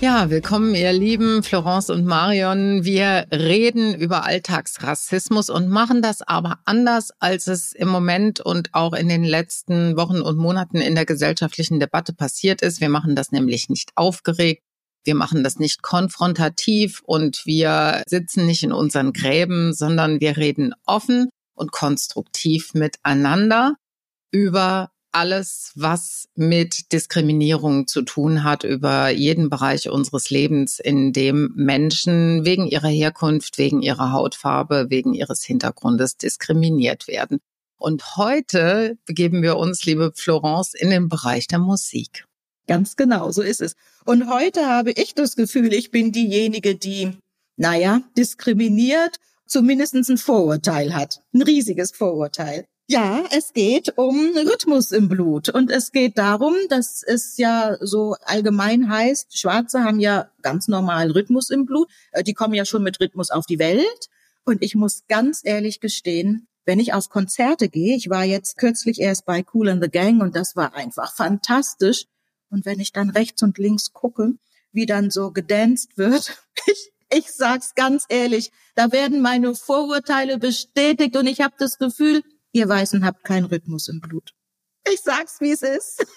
Ja, 0.00 0.30
willkommen, 0.30 0.74
ihr 0.74 0.94
Lieben, 0.94 1.42
Florence 1.42 1.90
und 1.90 2.06
Marion. 2.06 2.86
Wir 2.86 3.26
reden 3.30 3.94
über 3.94 4.24
Alltagsrassismus 4.24 5.50
und 5.50 5.68
machen 5.68 6.00
das 6.00 6.22
aber 6.22 6.60
anders, 6.64 7.10
als 7.18 7.46
es 7.46 7.74
im 7.74 7.88
Moment 7.88 8.40
und 8.40 8.72
auch 8.72 8.94
in 8.94 9.10
den 9.10 9.24
letzten 9.24 9.98
Wochen 9.98 10.22
und 10.22 10.38
Monaten 10.38 10.78
in 10.78 10.94
der 10.94 11.04
gesellschaftlichen 11.04 11.80
Debatte 11.80 12.14
passiert 12.14 12.62
ist. 12.62 12.80
Wir 12.80 12.88
machen 12.88 13.14
das 13.14 13.30
nämlich 13.30 13.68
nicht 13.68 13.90
aufgeregt. 13.94 14.62
Wir 15.04 15.14
machen 15.14 15.44
das 15.44 15.58
nicht 15.58 15.82
konfrontativ 15.82 17.02
und 17.04 17.42
wir 17.44 18.02
sitzen 18.06 18.46
nicht 18.46 18.62
in 18.62 18.72
unseren 18.72 19.12
Gräben, 19.12 19.74
sondern 19.74 20.18
wir 20.18 20.38
reden 20.38 20.72
offen 20.86 21.28
und 21.52 21.72
konstruktiv 21.72 22.72
miteinander 22.72 23.74
über 24.30 24.92
alles, 25.12 25.72
was 25.74 26.28
mit 26.34 26.92
Diskriminierung 26.92 27.86
zu 27.86 28.02
tun 28.02 28.44
hat, 28.44 28.64
über 28.64 29.10
jeden 29.10 29.50
Bereich 29.50 29.88
unseres 29.90 30.30
Lebens, 30.30 30.78
in 30.78 31.12
dem 31.12 31.52
Menschen 31.54 32.44
wegen 32.44 32.66
ihrer 32.66 32.88
Herkunft, 32.88 33.58
wegen 33.58 33.82
ihrer 33.82 34.12
Hautfarbe, 34.12 34.86
wegen 34.88 35.14
ihres 35.14 35.42
Hintergrundes 35.44 36.16
diskriminiert 36.16 37.08
werden. 37.08 37.40
Und 37.78 38.16
heute 38.16 38.98
begeben 39.06 39.42
wir 39.42 39.56
uns, 39.56 39.84
liebe 39.84 40.12
Florence, 40.14 40.74
in 40.74 40.90
den 40.90 41.08
Bereich 41.08 41.46
der 41.46 41.58
Musik. 41.58 42.26
Ganz 42.66 42.94
genau, 42.94 43.32
so 43.32 43.42
ist 43.42 43.62
es. 43.62 43.74
Und 44.04 44.28
heute 44.28 44.66
habe 44.66 44.92
ich 44.92 45.14
das 45.14 45.34
Gefühl, 45.34 45.72
ich 45.72 45.90
bin 45.90 46.12
diejenige, 46.12 46.76
die, 46.76 47.16
naja, 47.56 48.02
diskriminiert, 48.16 49.16
zumindest 49.46 49.94
ein 49.94 50.18
Vorurteil 50.18 50.94
hat. 50.94 51.20
Ein 51.32 51.42
riesiges 51.42 51.90
Vorurteil. 51.90 52.66
Ja, 52.92 53.22
es 53.30 53.52
geht 53.52 53.96
um 53.98 54.32
Rhythmus 54.34 54.90
im 54.90 55.08
Blut. 55.08 55.48
Und 55.48 55.70
es 55.70 55.92
geht 55.92 56.18
darum, 56.18 56.56
dass 56.70 57.04
es 57.04 57.36
ja 57.36 57.76
so 57.80 58.16
allgemein 58.24 58.90
heißt, 58.90 59.38
Schwarze 59.38 59.84
haben 59.84 60.00
ja 60.00 60.28
ganz 60.42 60.66
normal 60.66 61.12
Rhythmus 61.12 61.50
im 61.50 61.66
Blut. 61.66 61.88
Äh, 62.10 62.24
die 62.24 62.34
kommen 62.34 62.54
ja 62.54 62.64
schon 62.64 62.82
mit 62.82 62.98
Rhythmus 62.98 63.30
auf 63.30 63.46
die 63.46 63.60
Welt. 63.60 64.08
Und 64.44 64.64
ich 64.64 64.74
muss 64.74 65.04
ganz 65.06 65.42
ehrlich 65.44 65.78
gestehen, 65.78 66.48
wenn 66.64 66.80
ich 66.80 66.92
auf 66.92 67.10
Konzerte 67.10 67.68
gehe, 67.68 67.94
ich 67.94 68.10
war 68.10 68.24
jetzt 68.24 68.58
kürzlich 68.58 69.00
erst 69.00 69.24
bei 69.24 69.44
Cool 69.54 69.68
and 69.68 69.84
the 69.84 69.88
Gang 69.88 70.20
und 70.20 70.34
das 70.34 70.56
war 70.56 70.74
einfach 70.74 71.14
fantastisch. 71.14 72.06
Und 72.50 72.66
wenn 72.66 72.80
ich 72.80 72.92
dann 72.92 73.10
rechts 73.10 73.40
und 73.44 73.56
links 73.56 73.92
gucke, 73.92 74.32
wie 74.72 74.86
dann 74.86 75.12
so 75.12 75.30
gedanced 75.30 75.96
wird, 75.96 76.36
ich, 76.66 76.90
ich 77.08 77.30
sag's 77.30 77.76
ganz 77.76 78.04
ehrlich, 78.08 78.50
da 78.74 78.90
werden 78.90 79.22
meine 79.22 79.54
Vorurteile 79.54 80.38
bestätigt 80.38 81.16
und 81.16 81.28
ich 81.28 81.40
habe 81.40 81.54
das 81.56 81.78
Gefühl, 81.78 82.24
ihr 82.52 82.68
Weißen 82.68 83.04
habt 83.04 83.24
keinen 83.24 83.46
Rhythmus 83.46 83.88
im 83.88 84.00
Blut. 84.00 84.32
Ich 84.92 85.00
sag's, 85.00 85.40
wie 85.40 85.52
es 85.52 85.62
ist. 85.62 86.04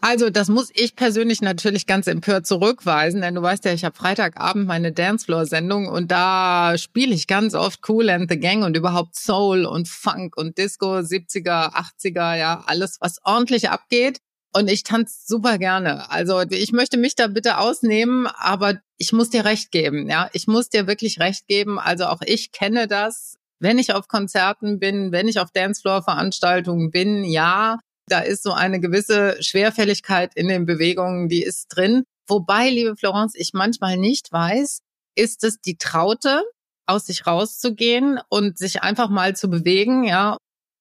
Also 0.00 0.30
das 0.30 0.48
muss 0.48 0.70
ich 0.72 0.96
persönlich 0.96 1.42
natürlich 1.42 1.86
ganz 1.86 2.06
empört 2.06 2.46
zurückweisen, 2.46 3.20
denn 3.20 3.34
du 3.34 3.42
weißt 3.42 3.64
ja, 3.64 3.72
ich 3.72 3.84
habe 3.84 3.96
Freitagabend 3.96 4.66
meine 4.66 4.92
Dancefloor-Sendung 4.92 5.88
und 5.88 6.10
da 6.10 6.78
spiele 6.78 7.14
ich 7.14 7.26
ganz 7.26 7.54
oft 7.54 7.80
Cool 7.88 8.08
and 8.08 8.30
the 8.30 8.38
Gang 8.38 8.64
und 8.64 8.76
überhaupt 8.76 9.16
Soul 9.16 9.66
und 9.66 9.88
Funk 9.88 10.36
und 10.36 10.56
Disco, 10.56 10.86
70er, 10.86 11.74
80er, 11.74 12.36
ja, 12.36 12.64
alles, 12.66 12.98
was 13.00 13.18
ordentlich 13.24 13.68
abgeht. 13.68 14.20
Und 14.56 14.70
ich 14.70 14.84
tanze 14.84 15.18
super 15.26 15.58
gerne. 15.58 16.08
Also 16.10 16.40
ich 16.42 16.70
möchte 16.70 16.96
mich 16.96 17.16
da 17.16 17.26
bitte 17.26 17.58
ausnehmen, 17.58 18.28
aber 18.28 18.78
ich 18.98 19.12
muss 19.12 19.30
dir 19.30 19.44
recht 19.44 19.72
geben. 19.72 20.08
Ja, 20.08 20.30
ich 20.32 20.46
muss 20.46 20.68
dir 20.68 20.86
wirklich 20.86 21.18
recht 21.18 21.48
geben. 21.48 21.80
Also 21.80 22.04
auch 22.04 22.20
ich 22.24 22.52
kenne 22.52 22.86
das 22.86 23.36
wenn 23.64 23.78
ich 23.78 23.94
auf 23.94 24.08
Konzerten 24.08 24.78
bin, 24.78 25.10
wenn 25.10 25.26
ich 25.26 25.40
auf 25.40 25.50
Dancefloor-Veranstaltungen 25.50 26.90
bin, 26.90 27.24
ja, 27.24 27.78
da 28.08 28.20
ist 28.20 28.42
so 28.42 28.52
eine 28.52 28.78
gewisse 28.78 29.42
Schwerfälligkeit 29.42 30.32
in 30.36 30.48
den 30.48 30.66
Bewegungen, 30.66 31.30
die 31.30 31.42
ist 31.42 31.68
drin. 31.68 32.04
Wobei, 32.28 32.68
liebe 32.68 32.94
Florence, 32.94 33.34
ich 33.34 33.54
manchmal 33.54 33.96
nicht 33.96 34.30
weiß, 34.30 34.80
ist 35.16 35.44
es 35.44 35.60
die 35.62 35.78
Traute, 35.78 36.42
aus 36.86 37.06
sich 37.06 37.26
rauszugehen 37.26 38.20
und 38.28 38.58
sich 38.58 38.82
einfach 38.82 39.08
mal 39.08 39.34
zu 39.34 39.48
bewegen, 39.48 40.04
ja? 40.04 40.36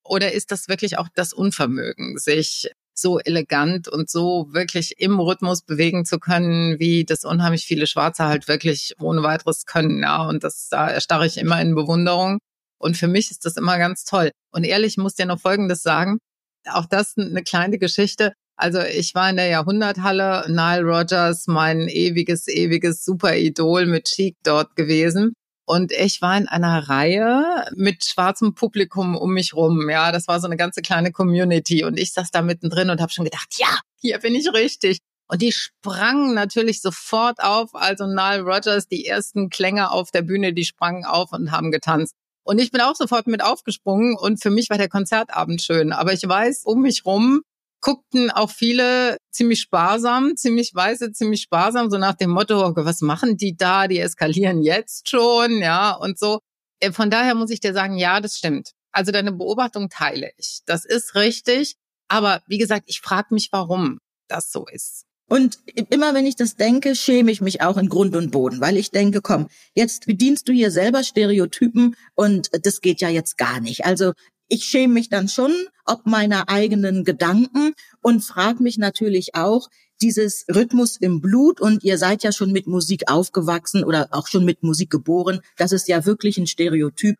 Oder 0.05 0.33
ist 0.33 0.51
das 0.51 0.67
wirklich 0.67 0.97
auch 0.97 1.07
das 1.15 1.31
Unvermögen, 1.31 2.17
sich 2.17 2.69
so 2.93 3.19
elegant 3.19 3.87
und 3.87 4.09
so 4.09 4.47
wirklich 4.51 4.99
im 4.99 5.21
Rhythmus 5.21 5.61
bewegen 5.61 6.03
zu 6.03 6.19
können, 6.19 6.77
wie 6.79 7.05
das 7.05 7.23
unheimlich 7.23 7.65
viele 7.65 7.87
Schwarze 7.87 8.25
halt 8.25 8.49
wirklich 8.49 8.95
ohne 8.99 9.23
weiteres 9.23 9.65
können, 9.65 10.03
ja? 10.03 10.27
Und 10.27 10.43
das, 10.43 10.67
da 10.67 10.89
erstarre 10.89 11.25
ich 11.25 11.37
immer 11.37 11.61
in 11.61 11.75
Bewunderung. 11.75 12.39
Und 12.83 12.97
für 12.97 13.07
mich 13.07 13.31
ist 13.31 13.45
das 13.45 13.55
immer 13.55 13.77
ganz 13.77 14.03
toll. 14.03 14.31
Und 14.51 14.65
ehrlich, 14.65 14.93
ich 14.93 14.97
muss 14.97 15.15
dir 15.15 15.25
noch 15.25 15.39
Folgendes 15.39 15.81
sagen. 15.81 16.19
Auch 16.67 16.85
das 16.85 17.13
eine 17.17 17.43
kleine 17.43 17.77
Geschichte. 17.77 18.33
Also 18.55 18.81
ich 18.81 19.15
war 19.15 19.29
in 19.29 19.37
der 19.37 19.47
Jahrhunderthalle, 19.47 20.45
Nile 20.47 20.83
Rogers, 20.83 21.47
mein 21.47 21.87
ewiges, 21.87 22.47
ewiges 22.47 23.03
Superidol 23.03 23.85
mit 23.85 24.05
Chic 24.05 24.35
dort 24.43 24.75
gewesen. 24.75 25.33
Und 25.65 25.93
ich 25.93 26.21
war 26.21 26.37
in 26.37 26.47
einer 26.49 26.89
Reihe 26.89 27.65
mit 27.73 28.03
schwarzem 28.03 28.53
Publikum 28.53 29.15
um 29.15 29.33
mich 29.33 29.53
rum. 29.53 29.89
Ja, 29.89 30.11
das 30.11 30.27
war 30.27 30.41
so 30.41 30.47
eine 30.47 30.57
ganze 30.57 30.81
kleine 30.81 31.13
Community. 31.13 31.85
Und 31.85 31.97
ich 31.97 32.11
saß 32.11 32.31
da 32.31 32.41
mittendrin 32.41 32.89
und 32.89 32.99
habe 32.99 33.13
schon 33.13 33.25
gedacht, 33.25 33.47
ja, 33.57 33.79
hier 34.01 34.19
bin 34.19 34.35
ich 34.35 34.51
richtig. 34.53 34.99
Und 35.29 35.41
die 35.41 35.53
sprangen 35.53 36.33
natürlich 36.33 36.81
sofort 36.81 37.41
auf. 37.41 37.73
Also 37.73 38.05
Nile 38.07 38.41
Rogers, 38.41 38.87
die 38.87 39.05
ersten 39.05 39.49
Klänge 39.49 39.91
auf 39.91 40.11
der 40.11 40.21
Bühne, 40.21 40.53
die 40.53 40.65
sprangen 40.65 41.05
auf 41.05 41.31
und 41.31 41.51
haben 41.51 41.71
getanzt. 41.71 42.13
Und 42.43 42.59
ich 42.59 42.71
bin 42.71 42.81
auch 42.81 42.95
sofort 42.95 43.27
mit 43.27 43.43
aufgesprungen 43.43 44.15
und 44.17 44.41
für 44.41 44.49
mich 44.49 44.69
war 44.69 44.77
der 44.77 44.89
Konzertabend 44.89 45.61
schön. 45.61 45.93
Aber 45.93 46.13
ich 46.13 46.27
weiß, 46.27 46.63
um 46.65 46.81
mich 46.81 47.05
rum 47.05 47.41
guckten 47.83 48.31
auch 48.31 48.49
viele 48.49 49.17
ziemlich 49.31 49.59
sparsam, 49.61 50.35
ziemlich 50.37 50.73
weiße, 50.73 51.11
ziemlich 51.11 51.41
sparsam, 51.41 51.91
so 51.91 51.97
nach 51.97 52.15
dem 52.15 52.31
Motto, 52.31 52.65
okay, 52.65 52.85
was 52.85 53.01
machen 53.01 53.37
die 53.37 53.55
da? 53.57 53.87
Die 53.87 53.99
eskalieren 53.99 54.63
jetzt 54.63 55.09
schon, 55.09 55.57
ja, 55.57 55.91
und 55.91 56.17
so. 56.17 56.39
Äh, 56.79 56.91
von 56.91 57.11
daher 57.11 57.35
muss 57.35 57.51
ich 57.51 57.59
dir 57.59 57.73
sagen, 57.73 57.97
ja, 57.97 58.21
das 58.21 58.37
stimmt. 58.37 58.71
Also 58.91 59.11
deine 59.11 59.33
Beobachtung 59.33 59.89
teile 59.89 60.31
ich. 60.37 60.61
Das 60.65 60.85
ist 60.85 61.15
richtig. 61.15 61.75
Aber 62.07 62.41
wie 62.47 62.57
gesagt, 62.57 62.85
ich 62.87 63.01
frage 63.01 63.33
mich, 63.33 63.49
warum 63.51 63.99
das 64.27 64.51
so 64.51 64.65
ist. 64.67 65.05
Und 65.33 65.57
immer 65.89 66.13
wenn 66.13 66.27
ich 66.27 66.35
das 66.35 66.57
denke, 66.57 66.93
schäme 66.93 67.31
ich 67.31 67.41
mich 67.41 67.63
auch 67.63 67.77
in 67.77 67.89
Grund 67.89 68.15
und 68.15 68.29
Boden, 68.29 68.61
weil 68.61 68.77
ich 68.77 68.91
denke, 68.91 69.19
komm, 69.19 69.47
jetzt 69.73 70.05
bedienst 70.05 70.47
du 70.47 70.53
hier 70.53 70.69
selber 70.69 71.03
Stereotypen 71.03 71.95
und 72.13 72.51
das 72.63 72.81
geht 72.81 73.01
ja 73.01 73.09
jetzt 73.09 73.39
gar 73.39 73.59
nicht. 73.59 73.83
Also 73.83 74.13
ich 74.47 74.65
schäme 74.65 74.93
mich 74.93 75.09
dann 75.09 75.27
schon 75.27 75.51
ob 75.85 76.05
meiner 76.05 76.49
eigenen 76.49 77.03
Gedanken 77.03 77.73
und 78.03 78.23
frage 78.23 78.61
mich 78.61 78.77
natürlich 78.77 79.33
auch, 79.33 79.69
dieses 80.03 80.45
Rhythmus 80.53 80.97
im 80.97 81.19
Blut 81.19 81.59
und 81.59 81.83
ihr 81.83 81.97
seid 81.97 82.21
ja 82.21 82.31
schon 82.31 82.51
mit 82.51 82.67
Musik 82.67 83.09
aufgewachsen 83.09 83.83
oder 83.83 84.09
auch 84.11 84.27
schon 84.27 84.45
mit 84.45 84.61
Musik 84.61 84.91
geboren, 84.91 85.39
das 85.57 85.71
ist 85.71 85.87
ja 85.87 86.05
wirklich 86.05 86.37
ein 86.37 86.45
Stereotyp, 86.45 87.15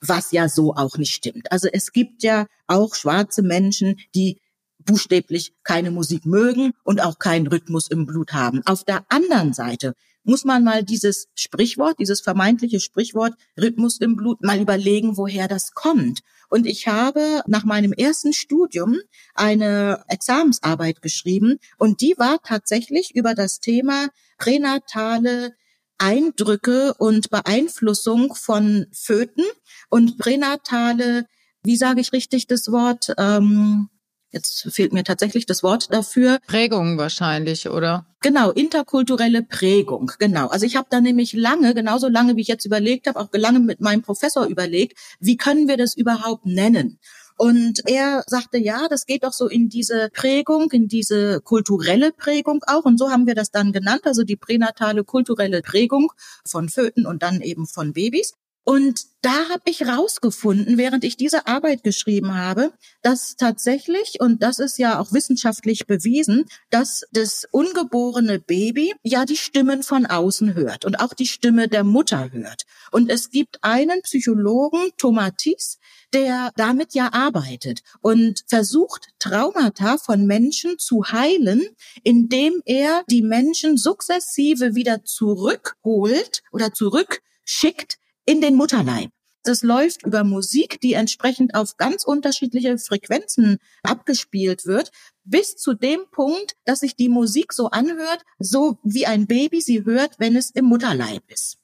was 0.00 0.32
ja 0.32 0.48
so 0.48 0.74
auch 0.74 0.96
nicht 0.96 1.12
stimmt. 1.12 1.52
Also 1.52 1.68
es 1.70 1.92
gibt 1.92 2.22
ja 2.22 2.46
auch 2.66 2.94
schwarze 2.94 3.42
Menschen, 3.42 3.96
die 4.14 4.38
buchstäblich 4.88 5.52
keine 5.62 5.90
Musik 5.90 6.24
mögen 6.24 6.72
und 6.82 7.00
auch 7.00 7.18
keinen 7.18 7.46
Rhythmus 7.46 7.88
im 7.88 8.06
Blut 8.06 8.32
haben. 8.32 8.62
Auf 8.66 8.84
der 8.84 9.04
anderen 9.08 9.52
Seite 9.52 9.94
muss 10.24 10.44
man 10.44 10.64
mal 10.64 10.82
dieses 10.82 11.28
Sprichwort, 11.34 11.98
dieses 11.98 12.20
vermeintliche 12.20 12.80
Sprichwort 12.80 13.34
Rhythmus 13.60 14.00
im 14.00 14.16
Blut 14.16 14.42
mal 14.42 14.60
überlegen, 14.60 15.16
woher 15.16 15.46
das 15.46 15.72
kommt. 15.72 16.20
Und 16.50 16.66
ich 16.66 16.88
habe 16.88 17.42
nach 17.46 17.64
meinem 17.64 17.92
ersten 17.92 18.32
Studium 18.32 18.96
eine 19.34 20.02
Examensarbeit 20.08 21.02
geschrieben 21.02 21.58
und 21.78 22.00
die 22.00 22.14
war 22.16 22.38
tatsächlich 22.42 23.14
über 23.14 23.34
das 23.34 23.60
Thema 23.60 24.08
pränatale 24.38 25.54
Eindrücke 25.98 26.94
und 26.94 27.30
Beeinflussung 27.30 28.34
von 28.34 28.86
Föten 28.92 29.44
und 29.90 30.16
pränatale, 30.16 31.26
wie 31.62 31.76
sage 31.76 32.00
ich 32.00 32.12
richtig 32.12 32.46
das 32.46 32.70
Wort, 32.70 33.14
ähm, 33.18 33.88
Jetzt 34.30 34.68
fehlt 34.70 34.92
mir 34.92 35.04
tatsächlich 35.04 35.46
das 35.46 35.62
Wort 35.62 35.92
dafür. 35.92 36.38
Prägung 36.46 36.98
wahrscheinlich, 36.98 37.68
oder? 37.68 38.06
Genau, 38.20 38.50
interkulturelle 38.50 39.42
Prägung, 39.42 40.12
genau. 40.18 40.48
Also 40.48 40.66
ich 40.66 40.76
habe 40.76 40.88
da 40.90 41.00
nämlich 41.00 41.32
lange, 41.32 41.72
genauso 41.72 42.08
lange 42.08 42.36
wie 42.36 42.42
ich 42.42 42.48
jetzt 42.48 42.66
überlegt 42.66 43.06
habe, 43.06 43.18
auch 43.18 43.28
lange 43.32 43.60
mit 43.60 43.80
meinem 43.80 44.02
Professor 44.02 44.46
überlegt, 44.46 44.98
wie 45.20 45.36
können 45.36 45.66
wir 45.68 45.76
das 45.76 45.96
überhaupt 45.96 46.44
nennen? 46.44 46.98
Und 47.38 47.82
er 47.86 48.24
sagte, 48.26 48.58
ja, 48.58 48.88
das 48.90 49.06
geht 49.06 49.22
doch 49.22 49.32
so 49.32 49.46
in 49.46 49.68
diese 49.68 50.10
Prägung, 50.12 50.72
in 50.72 50.88
diese 50.88 51.40
kulturelle 51.40 52.10
Prägung 52.10 52.64
auch. 52.66 52.84
Und 52.84 52.98
so 52.98 53.10
haben 53.12 53.28
wir 53.28 53.36
das 53.36 53.52
dann 53.52 53.70
genannt, 53.72 54.02
also 54.04 54.24
die 54.24 54.34
pränatale 54.34 55.04
kulturelle 55.04 55.62
Prägung 55.62 56.10
von 56.44 56.68
Föten 56.68 57.06
und 57.06 57.22
dann 57.22 57.40
eben 57.40 57.66
von 57.66 57.92
Babys. 57.92 58.32
Und 58.68 59.06
da 59.22 59.48
habe 59.48 59.62
ich 59.64 59.86
rausgefunden, 59.86 60.76
während 60.76 61.02
ich 61.02 61.16
diese 61.16 61.46
Arbeit 61.46 61.82
geschrieben 61.84 62.34
habe, 62.34 62.70
dass 63.00 63.34
tatsächlich, 63.36 64.20
und 64.20 64.42
das 64.42 64.58
ist 64.58 64.76
ja 64.76 65.00
auch 65.00 65.10
wissenschaftlich 65.10 65.86
bewiesen, 65.86 66.44
dass 66.68 67.04
das 67.10 67.48
ungeborene 67.50 68.38
Baby 68.38 68.92
ja 69.02 69.24
die 69.24 69.38
Stimmen 69.38 69.82
von 69.82 70.04
außen 70.04 70.52
hört 70.52 70.84
und 70.84 71.00
auch 71.00 71.14
die 71.14 71.26
Stimme 71.26 71.68
der 71.68 71.82
Mutter 71.82 72.30
hört. 72.30 72.64
Und 72.92 73.10
es 73.10 73.30
gibt 73.30 73.64
einen 73.64 74.02
Psychologen, 74.02 74.90
Tomatis, 74.98 75.78
der 76.12 76.52
damit 76.56 76.92
ja 76.92 77.10
arbeitet 77.14 77.80
und 78.02 78.44
versucht, 78.48 79.08
Traumata 79.18 79.96
von 79.96 80.26
Menschen 80.26 80.78
zu 80.78 81.04
heilen, 81.10 81.66
indem 82.02 82.60
er 82.66 83.02
die 83.08 83.22
Menschen 83.22 83.78
sukzessive 83.78 84.74
wieder 84.74 85.04
zurückholt 85.04 86.42
oder 86.52 86.74
zurückschickt 86.74 87.96
in 88.28 88.42
den 88.42 88.56
Mutterleib. 88.56 89.08
Das 89.42 89.62
läuft 89.62 90.04
über 90.04 90.22
Musik, 90.22 90.82
die 90.82 90.92
entsprechend 90.92 91.54
auf 91.54 91.78
ganz 91.78 92.04
unterschiedliche 92.04 92.76
Frequenzen 92.76 93.56
abgespielt 93.82 94.66
wird, 94.66 94.90
bis 95.24 95.56
zu 95.56 95.72
dem 95.72 96.00
Punkt, 96.10 96.54
dass 96.66 96.80
sich 96.80 96.94
die 96.94 97.08
Musik 97.08 97.54
so 97.54 97.70
anhört, 97.70 98.22
so 98.38 98.76
wie 98.82 99.06
ein 99.06 99.26
Baby 99.26 99.62
sie 99.62 99.86
hört, 99.86 100.18
wenn 100.18 100.36
es 100.36 100.50
im 100.50 100.66
Mutterleib 100.66 101.22
ist. 101.28 101.56